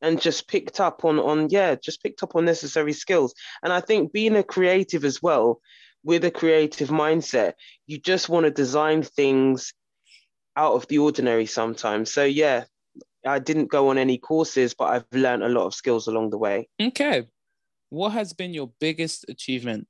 and 0.00 0.20
just 0.20 0.48
picked 0.48 0.80
up 0.80 1.04
on 1.04 1.18
on 1.18 1.48
yeah 1.50 1.74
just 1.74 2.02
picked 2.02 2.22
up 2.22 2.36
on 2.36 2.44
necessary 2.44 2.92
skills 2.92 3.34
and 3.62 3.72
i 3.72 3.80
think 3.80 4.12
being 4.12 4.36
a 4.36 4.42
creative 4.42 5.04
as 5.04 5.20
well 5.20 5.60
with 6.04 6.24
a 6.24 6.30
creative 6.30 6.90
mindset 6.90 7.54
you 7.86 7.98
just 7.98 8.28
want 8.28 8.44
to 8.44 8.50
design 8.50 9.02
things 9.02 9.72
out 10.56 10.74
of 10.74 10.86
the 10.88 10.98
ordinary 10.98 11.46
sometimes. 11.46 12.12
So 12.12 12.24
yeah, 12.24 12.64
I 13.26 13.38
didn't 13.38 13.70
go 13.70 13.88
on 13.88 13.98
any 13.98 14.18
courses, 14.18 14.74
but 14.74 14.84
I've 14.84 15.04
learned 15.12 15.42
a 15.42 15.48
lot 15.48 15.66
of 15.66 15.74
skills 15.74 16.06
along 16.06 16.30
the 16.30 16.38
way. 16.38 16.68
Okay. 16.80 17.26
What 17.90 18.10
has 18.10 18.32
been 18.32 18.54
your 18.54 18.70
biggest 18.80 19.26
achievement? 19.28 19.86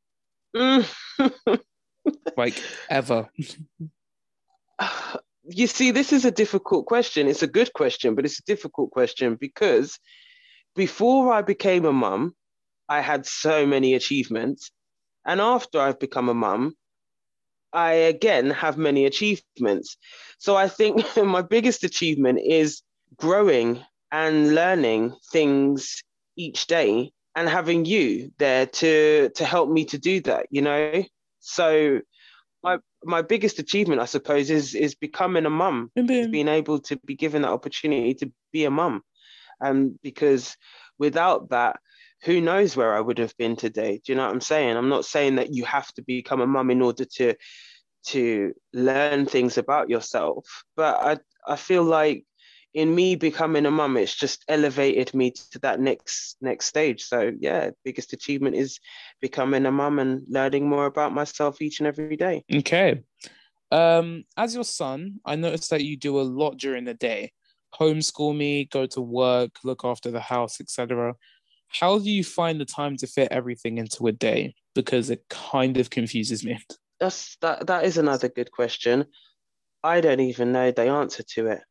Mm. 0.54 0.88
like 2.36 2.62
ever? 2.90 3.28
You 5.44 5.66
see, 5.66 5.90
this 5.90 6.12
is 6.12 6.24
a 6.24 6.30
difficult 6.30 6.86
question. 6.86 7.26
It's 7.26 7.42
a 7.42 7.48
good 7.48 7.72
question, 7.72 8.14
but 8.14 8.24
it's 8.24 8.38
a 8.38 8.44
difficult 8.44 8.92
question 8.92 9.34
because 9.34 9.98
before 10.76 11.32
I 11.32 11.42
became 11.42 11.84
a 11.84 11.92
mum, 11.92 12.36
I 12.88 13.00
had 13.00 13.26
so 13.26 13.66
many 13.66 13.94
achievements. 13.94 14.70
And 15.26 15.40
after 15.40 15.80
I've 15.80 15.98
become 15.98 16.28
a 16.28 16.34
mum, 16.34 16.76
I 17.72 17.92
again 17.92 18.50
have 18.50 18.76
many 18.76 19.06
achievements. 19.06 19.96
So 20.38 20.56
I 20.56 20.68
think 20.68 21.04
my 21.16 21.42
biggest 21.42 21.84
achievement 21.84 22.40
is 22.44 22.82
growing 23.16 23.84
and 24.10 24.54
learning 24.54 25.14
things 25.32 26.02
each 26.36 26.66
day 26.66 27.12
and 27.34 27.48
having 27.48 27.84
you 27.84 28.30
there 28.38 28.66
to 28.66 29.30
to 29.30 29.44
help 29.44 29.70
me 29.70 29.84
to 29.86 29.98
do 29.98 30.20
that 30.20 30.46
you 30.50 30.62
know? 30.62 31.04
So 31.40 32.00
my 32.62 32.78
my 33.04 33.22
biggest 33.22 33.58
achievement 33.58 34.00
i 34.00 34.04
suppose 34.04 34.48
is 34.50 34.74
is 34.74 34.94
becoming 34.94 35.46
a 35.46 35.50
mum 35.50 35.90
mm-hmm. 35.98 36.30
being 36.30 36.48
able 36.48 36.78
to 36.78 36.96
be 37.04 37.16
given 37.16 37.42
that 37.42 37.50
opportunity 37.50 38.14
to 38.14 38.30
be 38.52 38.64
a 38.64 38.70
mum. 38.70 39.02
And 39.60 39.98
because 40.02 40.56
without 40.98 41.50
that 41.50 41.80
who 42.24 42.40
knows 42.40 42.76
where 42.76 42.94
i 42.94 43.00
would 43.00 43.18
have 43.18 43.36
been 43.36 43.56
today 43.56 44.00
do 44.04 44.12
you 44.12 44.16
know 44.16 44.24
what 44.24 44.32
i'm 44.32 44.40
saying 44.40 44.76
i'm 44.76 44.88
not 44.88 45.04
saying 45.04 45.36
that 45.36 45.54
you 45.54 45.64
have 45.64 45.92
to 45.92 46.02
become 46.02 46.40
a 46.40 46.46
mum 46.46 46.70
in 46.70 46.82
order 46.82 47.04
to 47.04 47.34
to 48.04 48.52
learn 48.72 49.26
things 49.26 49.58
about 49.58 49.88
yourself 49.88 50.64
but 50.76 51.00
i 51.00 51.16
i 51.52 51.56
feel 51.56 51.84
like 51.84 52.24
in 52.74 52.94
me 52.94 53.16
becoming 53.16 53.66
a 53.66 53.70
mum, 53.70 53.96
it's 53.96 54.14
just 54.14 54.44
elevated 54.48 55.12
me 55.14 55.30
to 55.30 55.58
that 55.60 55.78
next 55.78 56.36
next 56.40 56.66
stage. 56.66 57.02
So 57.02 57.32
yeah, 57.38 57.70
biggest 57.84 58.12
achievement 58.12 58.56
is 58.56 58.80
becoming 59.20 59.66
a 59.66 59.72
mum 59.72 59.98
and 59.98 60.22
learning 60.28 60.68
more 60.68 60.86
about 60.86 61.12
myself 61.12 61.60
each 61.60 61.80
and 61.80 61.86
every 61.86 62.16
day. 62.16 62.44
Okay. 62.52 63.02
Um, 63.70 64.24
as 64.36 64.54
your 64.54 64.64
son, 64.64 65.20
I 65.24 65.36
noticed 65.36 65.70
that 65.70 65.84
you 65.84 65.96
do 65.96 66.20
a 66.20 66.22
lot 66.22 66.58
during 66.58 66.84
the 66.84 66.94
day. 66.94 67.32
Homeschool 67.74 68.36
me, 68.36 68.66
go 68.66 68.86
to 68.86 69.00
work, 69.00 69.50
look 69.64 69.84
after 69.84 70.10
the 70.10 70.20
house, 70.20 70.60
etc. 70.60 71.14
How 71.78 71.98
do 71.98 72.10
you 72.10 72.24
find 72.24 72.60
the 72.60 72.64
time 72.64 72.96
to 72.98 73.06
fit 73.06 73.28
everything 73.30 73.78
into 73.78 74.06
a 74.06 74.12
day? 74.12 74.54
Because 74.74 75.10
it 75.10 75.24
kind 75.28 75.76
of 75.76 75.90
confuses 75.90 76.44
me. 76.44 76.58
That's 77.00 77.36
that 77.40 77.66
that 77.66 77.84
is 77.84 77.98
another 77.98 78.28
good 78.28 78.52
question. 78.52 79.06
I 79.82 80.00
don't 80.00 80.20
even 80.20 80.52
know 80.52 80.70
the 80.70 80.82
answer 80.82 81.24
to 81.34 81.48
it 81.48 81.62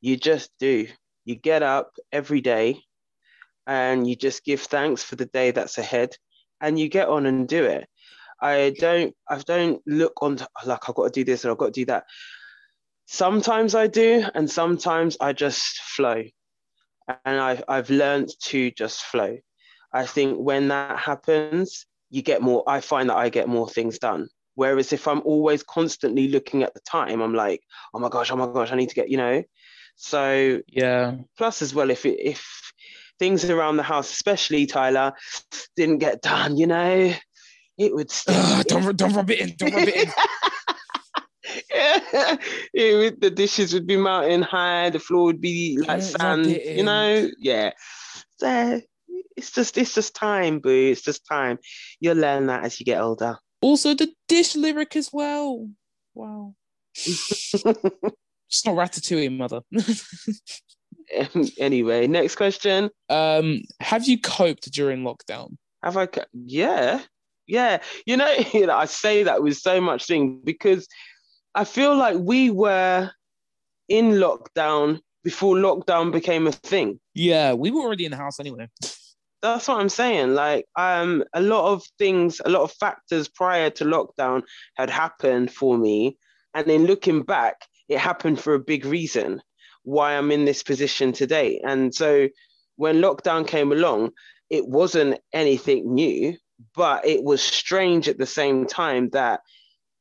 you 0.00 0.16
just 0.16 0.50
do. 0.58 0.86
You 1.24 1.34
get 1.34 1.62
up 1.62 1.92
every 2.12 2.40
day 2.40 2.80
and 3.66 4.06
you 4.06 4.16
just 4.16 4.44
give 4.44 4.60
thanks 4.60 5.02
for 5.02 5.16
the 5.16 5.26
day 5.26 5.50
that's 5.50 5.78
ahead 5.78 6.16
and 6.60 6.78
you 6.78 6.88
get 6.88 7.08
on 7.08 7.26
and 7.26 7.48
do 7.48 7.64
it. 7.64 7.88
I 8.40 8.74
don't 8.78 9.14
I 9.28 9.38
don't 9.38 9.80
look 9.86 10.22
on 10.22 10.36
to, 10.36 10.48
like 10.66 10.88
I've 10.88 10.94
got 10.94 11.04
to 11.04 11.20
do 11.20 11.24
this 11.24 11.44
or 11.44 11.52
I've 11.52 11.58
got 11.58 11.72
to 11.72 11.80
do 11.80 11.86
that. 11.86 12.04
Sometimes 13.06 13.74
I 13.74 13.86
do, 13.86 14.24
and 14.34 14.50
sometimes 14.50 15.16
I 15.20 15.34
just 15.34 15.78
flow. 15.80 16.24
And 17.24 17.40
I've 17.40 17.64
I've 17.68 17.90
learned 17.90 18.30
to 18.44 18.70
just 18.70 19.02
flow. 19.02 19.38
I 19.92 20.06
think 20.06 20.38
when 20.38 20.68
that 20.68 20.98
happens, 20.98 21.86
you 22.10 22.22
get 22.22 22.42
more, 22.42 22.64
I 22.66 22.80
find 22.80 23.10
that 23.10 23.16
I 23.16 23.28
get 23.28 23.48
more 23.48 23.68
things 23.68 23.98
done. 23.98 24.28
Whereas 24.56 24.92
if 24.92 25.06
I'm 25.06 25.20
always 25.24 25.62
constantly 25.62 26.28
looking 26.28 26.62
at 26.62 26.74
the 26.74 26.80
time, 26.80 27.20
I'm 27.20 27.34
like, 27.34 27.60
oh 27.92 27.98
my 27.98 28.08
gosh, 28.08 28.30
oh 28.30 28.36
my 28.36 28.46
gosh, 28.46 28.72
I 28.72 28.76
need 28.76 28.88
to 28.88 28.94
get, 28.94 29.10
you 29.10 29.16
know, 29.16 29.42
so 29.96 30.60
yeah. 30.68 31.16
Plus, 31.36 31.62
as 31.62 31.74
well, 31.74 31.90
if 31.90 32.04
if 32.04 32.72
things 33.18 33.48
around 33.48 33.76
the 33.76 33.82
house, 33.82 34.10
especially 34.10 34.66
Tyler, 34.66 35.12
didn't 35.76 35.98
get 35.98 36.22
done, 36.22 36.56
you 36.56 36.66
know, 36.66 37.14
it 37.78 37.94
would. 37.94 38.12
Ugh, 38.28 38.64
don't 38.66 38.96
don't 38.96 39.12
rub 39.12 39.30
it 39.30 39.40
in. 39.40 39.54
Don't 39.56 39.74
rub 39.74 39.88
it 39.88 39.96
in. 39.96 40.12
yeah, 41.74 42.36
it, 42.72 43.20
the 43.20 43.30
dishes 43.30 43.72
would 43.74 43.86
be 43.86 43.96
mountain 43.96 44.42
high. 44.42 44.90
The 44.90 44.98
floor 44.98 45.24
would 45.24 45.40
be 45.40 45.78
like 45.86 46.02
sand. 46.02 46.46
You 46.46 46.84
know, 46.84 47.28
yeah. 47.38 47.72
So 48.38 48.80
it's 49.36 49.50
just 49.50 49.78
it's 49.78 49.94
just 49.94 50.14
time, 50.14 50.58
boo. 50.58 50.90
It's 50.90 51.02
just 51.02 51.26
time. 51.26 51.58
You'll 52.00 52.16
learn 52.16 52.46
that 52.46 52.64
as 52.64 52.78
you 52.80 52.86
get 52.86 53.00
older. 53.00 53.38
Also, 53.60 53.94
the 53.94 54.12
dish 54.28 54.54
lyric 54.54 54.96
as 54.96 55.10
well. 55.12 55.68
Wow. 56.14 56.54
It's 58.54 58.64
not 58.64 58.76
ratatouille, 58.76 59.36
mother. 59.36 59.62
anyway, 61.58 62.06
next 62.06 62.36
question. 62.36 62.88
Um, 63.08 63.62
have 63.80 64.06
you 64.06 64.20
coped 64.20 64.70
during 64.70 65.02
lockdown? 65.02 65.56
Have 65.82 65.96
I? 65.96 66.06
Co- 66.06 66.24
yeah, 66.32 67.00
yeah. 67.48 67.82
You 68.06 68.16
know, 68.16 68.32
you 68.52 68.66
know, 68.66 68.76
I 68.76 68.84
say 68.84 69.24
that 69.24 69.42
with 69.42 69.56
so 69.56 69.80
much 69.80 70.06
thing 70.06 70.40
because 70.44 70.86
I 71.54 71.64
feel 71.64 71.96
like 71.96 72.16
we 72.18 72.50
were 72.50 73.10
in 73.88 74.12
lockdown 74.12 75.00
before 75.22 75.54
lockdown 75.54 76.12
became 76.12 76.46
a 76.46 76.52
thing. 76.52 76.98
Yeah, 77.14 77.52
we 77.52 77.70
were 77.70 77.82
already 77.82 78.04
in 78.04 78.10
the 78.10 78.16
house 78.16 78.40
anyway. 78.40 78.68
That's 79.42 79.68
what 79.68 79.78
I'm 79.78 79.88
saying. 79.90 80.34
Like, 80.34 80.66
um, 80.74 81.22
a 81.34 81.40
lot 81.40 81.72
of 81.72 81.84
things, 81.98 82.40
a 82.44 82.50
lot 82.50 82.62
of 82.62 82.72
factors 82.72 83.28
prior 83.28 83.70
to 83.70 83.84
lockdown 83.84 84.42
had 84.76 84.88
happened 84.88 85.52
for 85.52 85.76
me, 85.76 86.16
and 86.54 86.66
then 86.66 86.86
looking 86.86 87.22
back, 87.22 87.56
it 87.88 87.98
happened 87.98 88.40
for 88.40 88.54
a 88.54 88.58
big 88.58 88.84
reason 88.84 89.42
why 89.82 90.16
I'm 90.16 90.30
in 90.30 90.46
this 90.46 90.62
position 90.62 91.12
today. 91.12 91.60
And 91.62 91.94
so 91.94 92.28
when 92.76 92.96
lockdown 92.96 93.46
came 93.46 93.70
along, 93.70 94.12
it 94.48 94.66
wasn't 94.66 95.20
anything 95.32 95.94
new, 95.94 96.36
but 96.74 97.06
it 97.06 97.22
was 97.22 97.42
strange 97.42 98.08
at 98.08 98.18
the 98.18 98.26
same 98.26 98.66
time 98.66 99.10
that 99.10 99.40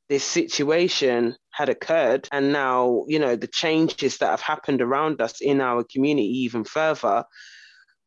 this 0.07 0.23
situation 0.23 1.35
had 1.53 1.69
occurred 1.69 2.27
and 2.31 2.51
now 2.51 3.05
you 3.07 3.19
know 3.19 3.35
the 3.35 3.47
changes 3.47 4.17
that 4.17 4.29
have 4.29 4.41
happened 4.41 4.81
around 4.81 5.21
us 5.21 5.39
in 5.39 5.61
our 5.61 5.83
community 5.83 6.27
even 6.27 6.63
further 6.63 7.23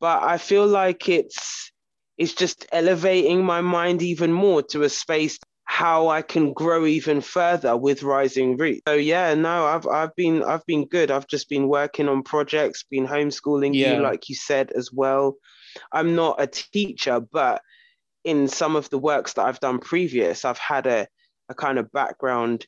but 0.01 0.23
i 0.23 0.37
feel 0.37 0.67
like 0.67 1.09
it's 1.09 1.71
it's 2.19 2.35
just 2.35 2.67
elevating 2.73 3.45
my 3.45 3.61
mind 3.61 4.03
even 4.03 4.33
more 4.33 4.63
to 4.63 4.83
a 4.83 4.89
space 4.89 5.39
how 5.67 6.09
I 6.09 6.23
can 6.23 6.53
grow 6.53 6.87
even 6.87 7.21
further 7.21 7.77
with 7.77 8.05
Rising 8.05 8.57
Root. 8.57 8.83
So 8.87 8.95
yeah, 8.95 9.35
no, 9.35 9.67
I've 9.67 9.87
I've 9.87 10.15
been 10.15 10.43
I've 10.43 10.65
been 10.65 10.87
good. 10.87 11.11
I've 11.11 11.27
just 11.27 11.49
been 11.49 11.69
working 11.69 12.09
on 12.09 12.23
projects, 12.23 12.85
been 12.89 13.07
homeschooling 13.07 13.75
yeah. 13.75 13.97
you, 13.97 14.03
like 14.03 14.29
you 14.29 14.37
said 14.37 14.71
as 14.75 14.91
well. 14.93 15.37
I'm 15.93 16.15
not 16.15 16.41
a 16.41 16.47
teacher, 16.47 17.21
but 17.21 17.63
in 18.25 18.49
some 18.49 18.77
of 18.77 18.89
the 18.91 18.99
works 18.99 19.35
that 19.35 19.45
I've 19.45 19.61
done 19.61 19.79
previous, 19.79 20.45
I've 20.45 20.59
had 20.59 20.87
a, 20.87 21.09
a 21.49 21.55
kind 21.55 21.79
of 21.79 21.93
background 21.93 22.65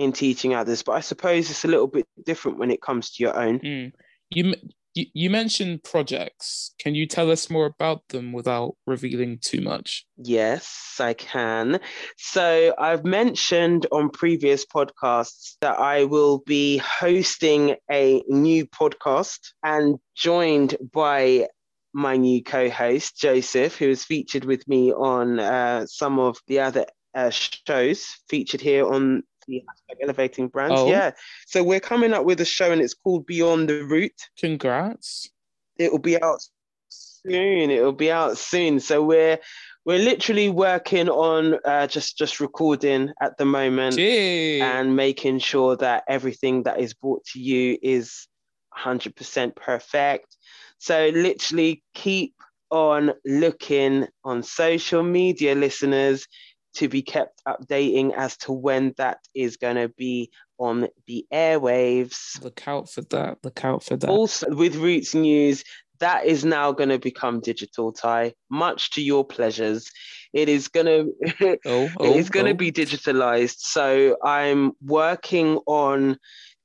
in 0.00 0.12
teaching 0.12 0.54
others. 0.54 0.82
But 0.82 0.92
I 0.92 1.00
suppose 1.00 1.50
it's 1.50 1.64
a 1.64 1.68
little 1.68 1.86
bit 1.86 2.06
different 2.24 2.58
when 2.58 2.70
it 2.70 2.82
comes 2.82 3.10
to 3.10 3.22
your 3.22 3.38
own. 3.38 3.60
Mm. 3.60 3.92
You 4.30 4.54
you, 4.94 5.06
you 5.12 5.30
mentioned 5.30 5.84
projects. 5.84 6.74
Can 6.80 6.96
you 6.96 7.06
tell 7.06 7.30
us 7.30 7.48
more 7.48 7.66
about 7.66 8.08
them 8.08 8.32
without 8.32 8.74
revealing 8.86 9.38
too 9.40 9.60
much? 9.60 10.04
Yes, 10.16 10.96
I 10.98 11.14
can. 11.14 11.78
So, 12.16 12.74
I've 12.76 13.04
mentioned 13.04 13.86
on 13.92 14.10
previous 14.10 14.66
podcasts 14.66 15.54
that 15.60 15.78
I 15.78 16.04
will 16.04 16.38
be 16.44 16.78
hosting 16.78 17.76
a 17.90 18.22
new 18.26 18.66
podcast 18.66 19.52
and 19.62 19.98
joined 20.16 20.76
by 20.92 21.46
my 21.92 22.16
new 22.16 22.42
co 22.42 22.68
host, 22.68 23.16
Joseph, 23.16 23.76
who 23.76 23.94
featured 23.94 24.44
with 24.44 24.66
me 24.66 24.92
on 24.92 25.38
uh, 25.38 25.86
some 25.86 26.18
of 26.18 26.38
the 26.48 26.60
other 26.60 26.86
uh, 27.14 27.30
shows 27.30 28.06
featured 28.28 28.60
here 28.60 28.86
on 28.86 29.22
the 29.50 29.64
elevating 30.02 30.48
brands. 30.48 30.80
Oh. 30.80 30.88
Yeah. 30.88 31.12
So 31.46 31.62
we're 31.62 31.80
coming 31.80 32.12
up 32.12 32.24
with 32.24 32.40
a 32.40 32.44
show 32.44 32.72
and 32.72 32.80
it's 32.80 32.94
called 32.94 33.26
Beyond 33.26 33.68
the 33.68 33.84
Root. 33.84 34.12
Congrats. 34.38 35.28
It 35.76 35.92
will 35.92 35.98
be 35.98 36.20
out 36.20 36.40
soon. 36.88 37.70
It 37.70 37.82
will 37.82 37.92
be 37.92 38.10
out 38.10 38.38
soon. 38.38 38.80
So 38.80 39.02
we're 39.02 39.38
we're 39.84 39.98
literally 39.98 40.50
working 40.50 41.08
on 41.08 41.58
uh, 41.64 41.86
just 41.86 42.18
just 42.18 42.40
recording 42.40 43.12
at 43.20 43.38
the 43.38 43.44
moment 43.44 43.96
Gee. 43.96 44.60
and 44.60 44.94
making 44.94 45.38
sure 45.38 45.76
that 45.76 46.04
everything 46.06 46.64
that 46.64 46.80
is 46.80 46.94
brought 46.94 47.24
to 47.32 47.40
you 47.40 47.78
is 47.82 48.28
100% 48.76 49.56
perfect. 49.56 50.36
So 50.78 51.10
literally 51.14 51.82
keep 51.94 52.34
on 52.70 53.12
looking 53.24 54.06
on 54.24 54.42
social 54.42 55.02
media, 55.02 55.54
listeners 55.54 56.26
to 56.74 56.88
be 56.88 57.02
kept 57.02 57.42
updating 57.46 58.14
as 58.14 58.36
to 58.38 58.52
when 58.52 58.94
that 58.96 59.18
is 59.34 59.56
going 59.56 59.76
to 59.76 59.88
be 59.88 60.30
on 60.58 60.88
the 61.06 61.26
airwaves. 61.32 62.42
Look 62.42 62.66
out 62.68 62.88
for 62.88 63.02
that. 63.02 63.38
Look 63.42 63.64
out 63.64 63.82
for 63.82 63.96
that. 63.96 64.08
Also, 64.08 64.54
with 64.54 64.76
Roots 64.76 65.14
News, 65.14 65.64
that 66.00 66.26
is 66.26 66.44
now 66.44 66.72
going 66.72 66.88
to 66.88 66.98
become 66.98 67.40
digital, 67.40 67.92
Ty, 67.92 68.34
much 68.50 68.90
to 68.92 69.02
your 69.02 69.24
pleasures. 69.24 69.90
It 70.32 70.48
is 70.48 70.68
going 70.68 70.86
to 70.86 71.58
oh, 71.66 71.90
oh, 71.98 72.04
it 72.04 72.16
is 72.16 72.28
oh, 72.28 72.30
going 72.30 72.46
to 72.46 72.52
oh. 72.52 72.54
be 72.54 72.72
digitalized. 72.72 73.58
So 73.58 74.16
I'm 74.24 74.72
working 74.84 75.58
on 75.66 76.18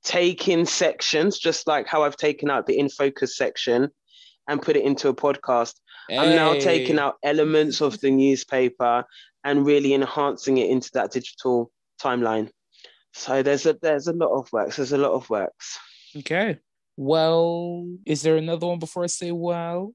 taking 0.04 0.66
sections, 0.66 1.38
just 1.40 1.68
like 1.68 1.88
how 1.88 2.04
I've 2.04 2.18
taken 2.18 2.50
out 2.50 2.68
the 2.68 2.78
in 2.78 2.90
focus 2.90 3.36
section 3.36 3.90
and 4.48 4.62
put 4.62 4.78
it 4.78 4.86
into 4.86 5.10
a 5.10 5.16
podcast. 5.16 5.74
Hey. 6.10 6.18
I'm 6.18 6.36
now 6.36 6.54
taking 6.54 7.00
out 7.00 7.16
elements 7.24 7.82
of 7.82 8.00
the 8.00 8.12
newspaper 8.12 9.06
and 9.44 9.66
really 9.66 9.94
enhancing 9.94 10.58
it 10.58 10.70
into 10.70 10.90
that 10.94 11.12
digital 11.12 11.72
timeline. 12.02 12.50
So 13.14 13.42
there's 13.42 13.66
a 13.66 13.78
there's 13.82 14.08
a 14.08 14.14
lot 14.14 14.38
of 14.38 14.52
works. 14.52 14.76
There's 14.76 14.92
a 14.92 14.98
lot 14.98 15.14
of 15.14 15.30
works. 15.30 15.80
Okay. 16.18 16.60
Well, 16.98 17.88
is 18.06 18.22
there 18.22 18.38
another 18.38 18.68
one 18.68 18.80
before 18.80 19.04
I 19.04 19.08
say 19.08 19.32
well? 19.32 19.94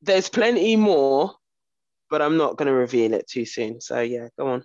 There's 0.00 0.28
plenty 0.28 0.76
more, 0.76 1.34
but 2.10 2.22
I'm 2.22 2.36
not 2.36 2.56
going 2.56 2.66
to 2.66 2.74
reveal 2.74 3.12
it 3.14 3.28
too 3.28 3.44
soon. 3.44 3.80
So 3.80 4.00
yeah, 4.00 4.28
go 4.38 4.48
on. 4.48 4.64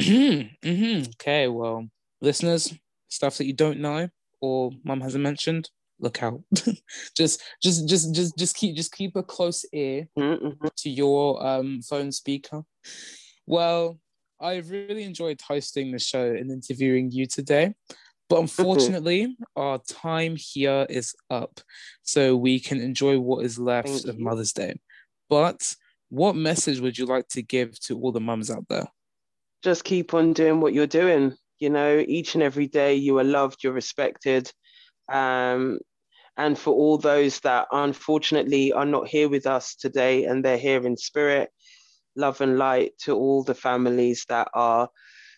mm-hmm. 0.00 1.10
Okay. 1.20 1.48
Well, 1.48 1.88
listeners, 2.20 2.72
stuff 3.08 3.38
that 3.38 3.46
you 3.46 3.52
don't 3.52 3.80
know 3.80 4.08
or 4.40 4.70
mum 4.84 5.00
hasn't 5.00 5.22
mentioned, 5.22 5.70
look 6.00 6.22
out. 6.22 6.40
just 7.16 7.42
just 7.62 7.88
just 7.88 8.14
just 8.14 8.36
just 8.36 8.56
keep 8.56 8.76
just 8.76 8.92
keep 8.92 9.16
a 9.16 9.22
close 9.22 9.64
ear 9.72 10.08
Mm-hmm. 10.18 10.66
to 10.76 10.90
your 10.90 11.44
um 11.46 11.82
phone 11.82 12.12
speaker. 12.12 12.62
Well, 13.46 13.98
I've 14.40 14.70
really 14.70 15.02
enjoyed 15.04 15.40
hosting 15.46 15.92
the 15.92 15.98
show 15.98 16.32
and 16.32 16.50
interviewing 16.50 17.10
you 17.10 17.26
today. 17.26 17.74
But 18.28 18.40
unfortunately, 18.42 19.36
our 19.56 19.78
time 19.88 20.36
here 20.38 20.86
is 20.88 21.14
up. 21.30 21.60
So 22.02 22.36
we 22.36 22.60
can 22.60 22.80
enjoy 22.80 23.18
what 23.18 23.44
is 23.44 23.58
left 23.58 23.88
Thank 23.88 24.06
of 24.06 24.18
you. 24.18 24.24
Mother's 24.24 24.52
Day. 24.52 24.78
But 25.28 25.74
what 26.10 26.36
message 26.36 26.78
would 26.80 26.96
you 26.96 27.06
like 27.06 27.26
to 27.28 27.42
give 27.42 27.78
to 27.80 27.98
all 27.98 28.12
the 28.12 28.20
mums 28.20 28.48
out 28.50 28.68
there? 28.68 28.86
Just 29.64 29.82
keep 29.82 30.14
on 30.14 30.32
doing 30.32 30.60
what 30.60 30.72
you're 30.72 30.86
doing. 30.86 31.34
You 31.58 31.70
know, 31.70 31.98
each 32.06 32.34
and 32.34 32.42
every 32.42 32.68
day 32.68 32.94
you 32.94 33.18
are 33.18 33.24
loved, 33.24 33.64
you're 33.64 33.72
respected. 33.72 34.50
Um, 35.12 35.80
and 36.40 36.58
for 36.58 36.72
all 36.72 36.96
those 36.96 37.38
that 37.40 37.66
unfortunately 37.70 38.72
are 38.72 38.86
not 38.86 39.06
here 39.06 39.28
with 39.28 39.46
us 39.46 39.74
today 39.74 40.24
and 40.24 40.42
they're 40.42 40.56
here 40.56 40.86
in 40.86 40.96
spirit, 40.96 41.50
love 42.16 42.40
and 42.40 42.56
light 42.56 42.92
to 43.00 43.14
all 43.14 43.44
the 43.44 43.54
families 43.54 44.24
that 44.30 44.48
are 44.54 44.88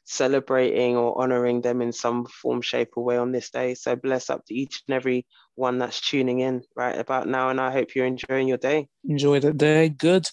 celebrating 0.04 0.96
or 0.96 1.20
honoring 1.20 1.60
them 1.60 1.82
in 1.82 1.90
some 1.92 2.24
form, 2.26 2.62
shape, 2.62 2.90
or 2.96 3.02
way 3.02 3.16
on 3.16 3.32
this 3.32 3.50
day. 3.50 3.74
So 3.74 3.96
bless 3.96 4.30
up 4.30 4.46
to 4.46 4.54
each 4.54 4.82
and 4.86 4.94
every 4.94 5.26
one 5.56 5.78
that's 5.78 6.00
tuning 6.00 6.38
in 6.38 6.62
right 6.76 6.96
about 6.96 7.26
now. 7.26 7.48
And 7.50 7.60
I 7.60 7.72
hope 7.72 7.96
you're 7.96 8.06
enjoying 8.06 8.46
your 8.46 8.58
day. 8.58 8.88
Enjoy 9.08 9.40
the 9.40 9.52
day. 9.52 9.88
Good. 9.88 10.28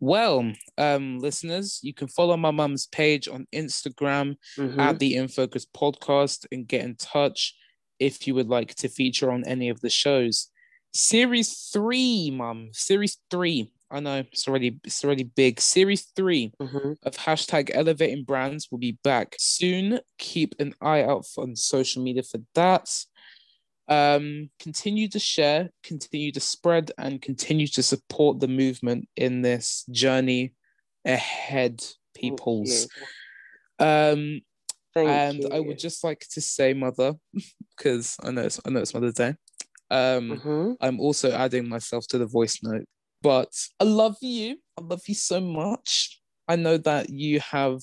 Well, 0.00 0.50
um, 0.78 1.18
listeners, 1.18 1.80
you 1.82 1.92
can 1.92 2.08
follow 2.08 2.36
my 2.38 2.50
mum's 2.50 2.86
page 2.86 3.28
on 3.28 3.46
Instagram 3.54 4.36
Mhm. 4.58 4.78
at 4.80 4.98
the 4.98 5.16
Infocus 5.16 5.66
podcast 5.66 6.46
and 6.50 6.66
get 6.66 6.82
in 6.82 6.96
touch 6.96 7.54
if 7.98 8.26
you 8.26 8.34
would 8.34 8.48
like 8.48 8.74
to 8.76 8.88
feature 8.88 9.30
on 9.30 9.44
any 9.44 9.68
of 9.68 9.80
the 9.80 9.90
shows. 9.90 10.50
Series 10.92 11.70
three, 11.72 12.30
mum. 12.30 12.68
Series 12.72 13.18
three. 13.30 13.70
I 13.90 14.00
know 14.00 14.24
it's 14.32 14.48
already 14.48 14.78
it's 14.84 15.04
already 15.04 15.24
big. 15.24 15.60
Series 15.60 16.02
three 16.16 16.52
Mhm. 16.60 16.96
of 17.02 17.16
hashtag 17.16 17.70
elevating 17.74 18.24
brands 18.24 18.70
will 18.70 18.78
be 18.78 18.98
back 19.02 19.36
soon. 19.38 20.00
Keep 20.18 20.56
an 20.60 20.74
eye 20.80 21.02
out 21.02 21.26
on 21.36 21.56
social 21.56 22.02
media 22.02 22.22
for 22.22 22.40
that. 22.54 22.88
Um, 23.86 24.50
continue 24.58 25.08
to 25.08 25.18
share, 25.18 25.70
continue 25.82 26.32
to 26.32 26.40
spread, 26.40 26.92
and 26.96 27.20
continue 27.20 27.66
to 27.68 27.82
support 27.82 28.40
the 28.40 28.48
movement 28.48 29.08
in 29.14 29.42
this 29.42 29.84
journey 29.90 30.54
ahead, 31.04 31.84
peoples. 32.14 32.88
Um, 33.78 34.40
Thank 34.94 35.08
and 35.08 35.42
you. 35.42 35.48
I 35.52 35.60
would 35.60 35.78
just 35.78 36.04
like 36.04 36.26
to 36.30 36.40
say, 36.40 36.72
Mother, 36.72 37.14
because 37.76 38.16
I 38.22 38.30
know 38.30 38.42
it's 38.42 38.60
I 38.64 38.70
know 38.70 38.80
it's 38.80 38.94
Mother's 38.94 39.14
Day. 39.14 39.34
Um, 39.90 40.40
Mhm. 40.44 40.76
I'm 40.80 41.00
also 41.00 41.32
adding 41.32 41.68
myself 41.68 42.06
to 42.08 42.18
the 42.18 42.26
voice 42.26 42.60
note. 42.62 42.84
But 43.22 43.52
I 43.80 43.84
love 43.84 44.16
you. 44.20 44.58
I 44.78 44.82
love 44.82 45.02
you 45.06 45.14
so 45.14 45.40
much. 45.40 46.20
I 46.46 46.56
know 46.56 46.76
that 46.78 47.10
you 47.10 47.40
have 47.40 47.80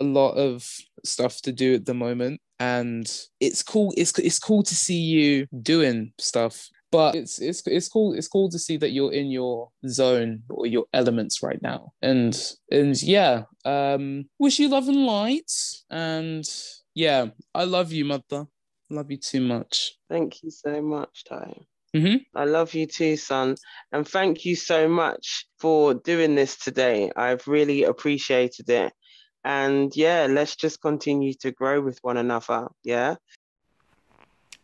a 0.00 0.04
lot 0.04 0.32
of 0.32 0.68
stuff 1.04 1.42
to 1.42 1.52
do 1.52 1.74
at 1.74 1.84
the 1.84 1.94
moment, 1.94 2.40
and 2.60 3.10
it's 3.40 3.62
cool. 3.62 3.92
It's 3.96 4.16
it's 4.18 4.38
cool 4.38 4.62
to 4.62 4.74
see 4.74 4.98
you 4.98 5.46
doing 5.62 6.12
stuff. 6.18 6.68
But 6.94 7.16
it's 7.16 7.40
it's 7.40 7.66
it's 7.66 7.88
cool. 7.88 8.14
It's 8.14 8.28
cool 8.28 8.48
to 8.50 8.58
see 8.58 8.76
that 8.76 8.90
you're 8.90 9.12
in 9.12 9.30
your 9.30 9.70
zone 9.88 10.44
or 10.48 10.66
your 10.66 10.84
elements 10.92 11.42
right 11.42 11.60
now. 11.60 11.92
And 12.00 12.34
and 12.70 13.00
yeah, 13.02 13.44
um, 13.64 14.26
wish 14.38 14.60
you 14.60 14.68
love 14.68 14.88
and 14.88 15.04
light. 15.04 15.50
And 15.90 16.44
yeah, 16.94 17.26
I 17.54 17.64
love 17.64 17.90
you, 17.90 18.04
mother. 18.04 18.46
Love 18.90 19.10
you 19.10 19.16
too 19.16 19.40
much. 19.40 19.96
Thank 20.08 20.42
you 20.44 20.50
so 20.50 20.80
much, 20.80 21.24
Ty. 21.24 21.66
Mhm. 21.96 22.24
I 22.34 22.44
love 22.44 22.74
you 22.74 22.86
too, 22.86 23.16
son. 23.16 23.56
And 23.90 24.06
thank 24.06 24.44
you 24.44 24.54
so 24.54 24.88
much 24.88 25.46
for 25.58 25.94
doing 25.94 26.36
this 26.36 26.56
today. 26.56 27.10
I've 27.16 27.48
really 27.48 27.84
appreciated 27.84 28.68
it. 28.70 28.92
And 29.44 29.94
yeah, 29.96 30.26
let's 30.30 30.56
just 30.56 30.80
continue 30.80 31.34
to 31.40 31.50
grow 31.50 31.80
with 31.80 31.98
one 32.02 32.16
another. 32.18 32.68
Yeah. 32.84 33.16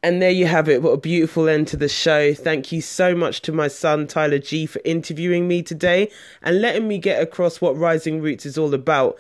And 0.03 0.23
there 0.23 0.31
you 0.31 0.47
have 0.47 0.67
it. 0.71 0.81
What 0.83 0.93
a 0.93 0.99
beautiful 0.99 1.47
end 1.47 1.69
to 1.69 1.77
the 1.77 1.89
show. 1.89 2.33
Thank 2.33 2.73
you 2.73 2.81
so 2.81 3.15
much 3.15 3.43
to 3.43 3.53
my 3.53 3.69
son, 3.69 4.07
Tyler 4.07 4.39
G, 4.39 4.65
for 4.65 4.81
interviewing 4.83 5.47
me 5.47 5.63
today 5.63 6.11
and 6.43 6.63
letting 6.63 6.89
me 6.89 6.97
get 6.97 7.23
across 7.23 7.61
what 7.61 7.77
Rising 7.77 8.23
Rootz 8.23 8.47
is 8.47 8.57
all 8.57 8.73
about. 8.73 9.19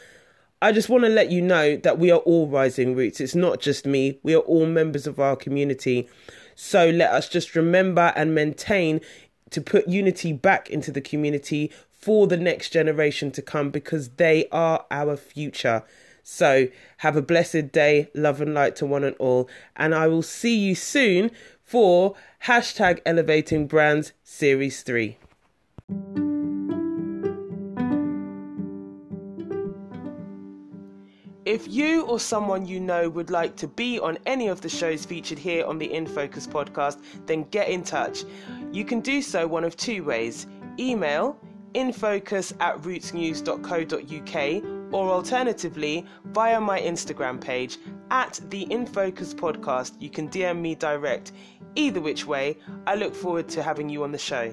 I 0.62 0.72
just 0.72 0.88
want 0.88 1.04
to 1.04 1.10
let 1.10 1.30
you 1.30 1.42
know 1.42 1.76
that 1.76 1.98
we 1.98 2.10
are 2.10 2.20
all 2.20 2.48
Rising 2.48 2.94
Rootz. 2.94 3.20
It's 3.20 3.34
not 3.34 3.60
just 3.60 3.84
me, 3.84 4.20
we 4.22 4.34
are 4.34 4.40
all 4.40 4.64
members 4.64 5.06
of 5.06 5.20
our 5.20 5.36
community. 5.36 6.08
So 6.54 6.88
let 6.88 7.10
us 7.10 7.28
just 7.28 7.54
remember 7.54 8.14
and 8.16 8.34
maintain 8.34 9.02
to 9.50 9.60
put 9.60 9.86
unity 9.86 10.32
back 10.32 10.70
into 10.70 10.90
the 10.90 11.02
community 11.02 11.70
for 11.90 12.26
the 12.26 12.38
next 12.38 12.70
generation 12.70 13.30
to 13.32 13.42
come 13.42 13.68
because 13.68 14.10
they 14.10 14.48
are 14.50 14.86
our 14.90 15.18
future. 15.18 15.82
So 16.22 16.68
have 16.98 17.16
a 17.16 17.22
blessed 17.22 17.72
day, 17.72 18.08
love 18.14 18.40
and 18.40 18.54
light 18.54 18.76
to 18.76 18.86
one 18.86 19.04
and 19.04 19.16
all. 19.16 19.48
And 19.76 19.94
I 19.94 20.06
will 20.06 20.22
see 20.22 20.56
you 20.56 20.74
soon 20.74 21.30
for 21.62 22.14
hashtag 22.44 23.00
elevating 23.06 23.66
brands 23.66 24.12
series 24.22 24.82
three. 24.82 25.18
If 31.46 31.66
you 31.66 32.02
or 32.02 32.20
someone 32.20 32.66
you 32.66 32.78
know 32.78 33.08
would 33.08 33.30
like 33.30 33.56
to 33.56 33.66
be 33.66 33.98
on 33.98 34.18
any 34.26 34.48
of 34.48 34.60
the 34.60 34.68
shows 34.68 35.04
featured 35.04 35.38
here 35.38 35.64
on 35.64 35.78
the 35.78 35.92
In 35.92 36.06
Focus 36.06 36.46
podcast, 36.46 37.02
then 37.26 37.42
get 37.50 37.68
in 37.68 37.82
touch. 37.82 38.24
You 38.70 38.84
can 38.84 39.00
do 39.00 39.20
so 39.20 39.48
one 39.48 39.64
of 39.64 39.76
two 39.76 40.04
ways 40.04 40.46
email 40.78 41.36
infocus 41.74 42.52
at 42.60 42.76
rootsnews.co.uk 42.78 44.79
or 44.92 45.10
alternatively 45.10 46.06
via 46.26 46.60
my 46.60 46.80
Instagram 46.80 47.40
page 47.40 47.78
at 48.10 48.40
the 48.50 48.66
Infocus 48.66 49.34
podcast. 49.34 49.92
You 50.00 50.10
can 50.10 50.28
DM 50.28 50.60
me 50.60 50.74
direct. 50.74 51.32
Either 51.74 52.00
which 52.00 52.26
way, 52.26 52.58
I 52.86 52.94
look 52.96 53.14
forward 53.14 53.48
to 53.50 53.62
having 53.62 53.88
you 53.88 54.02
on 54.02 54.12
the 54.12 54.18
show. 54.18 54.52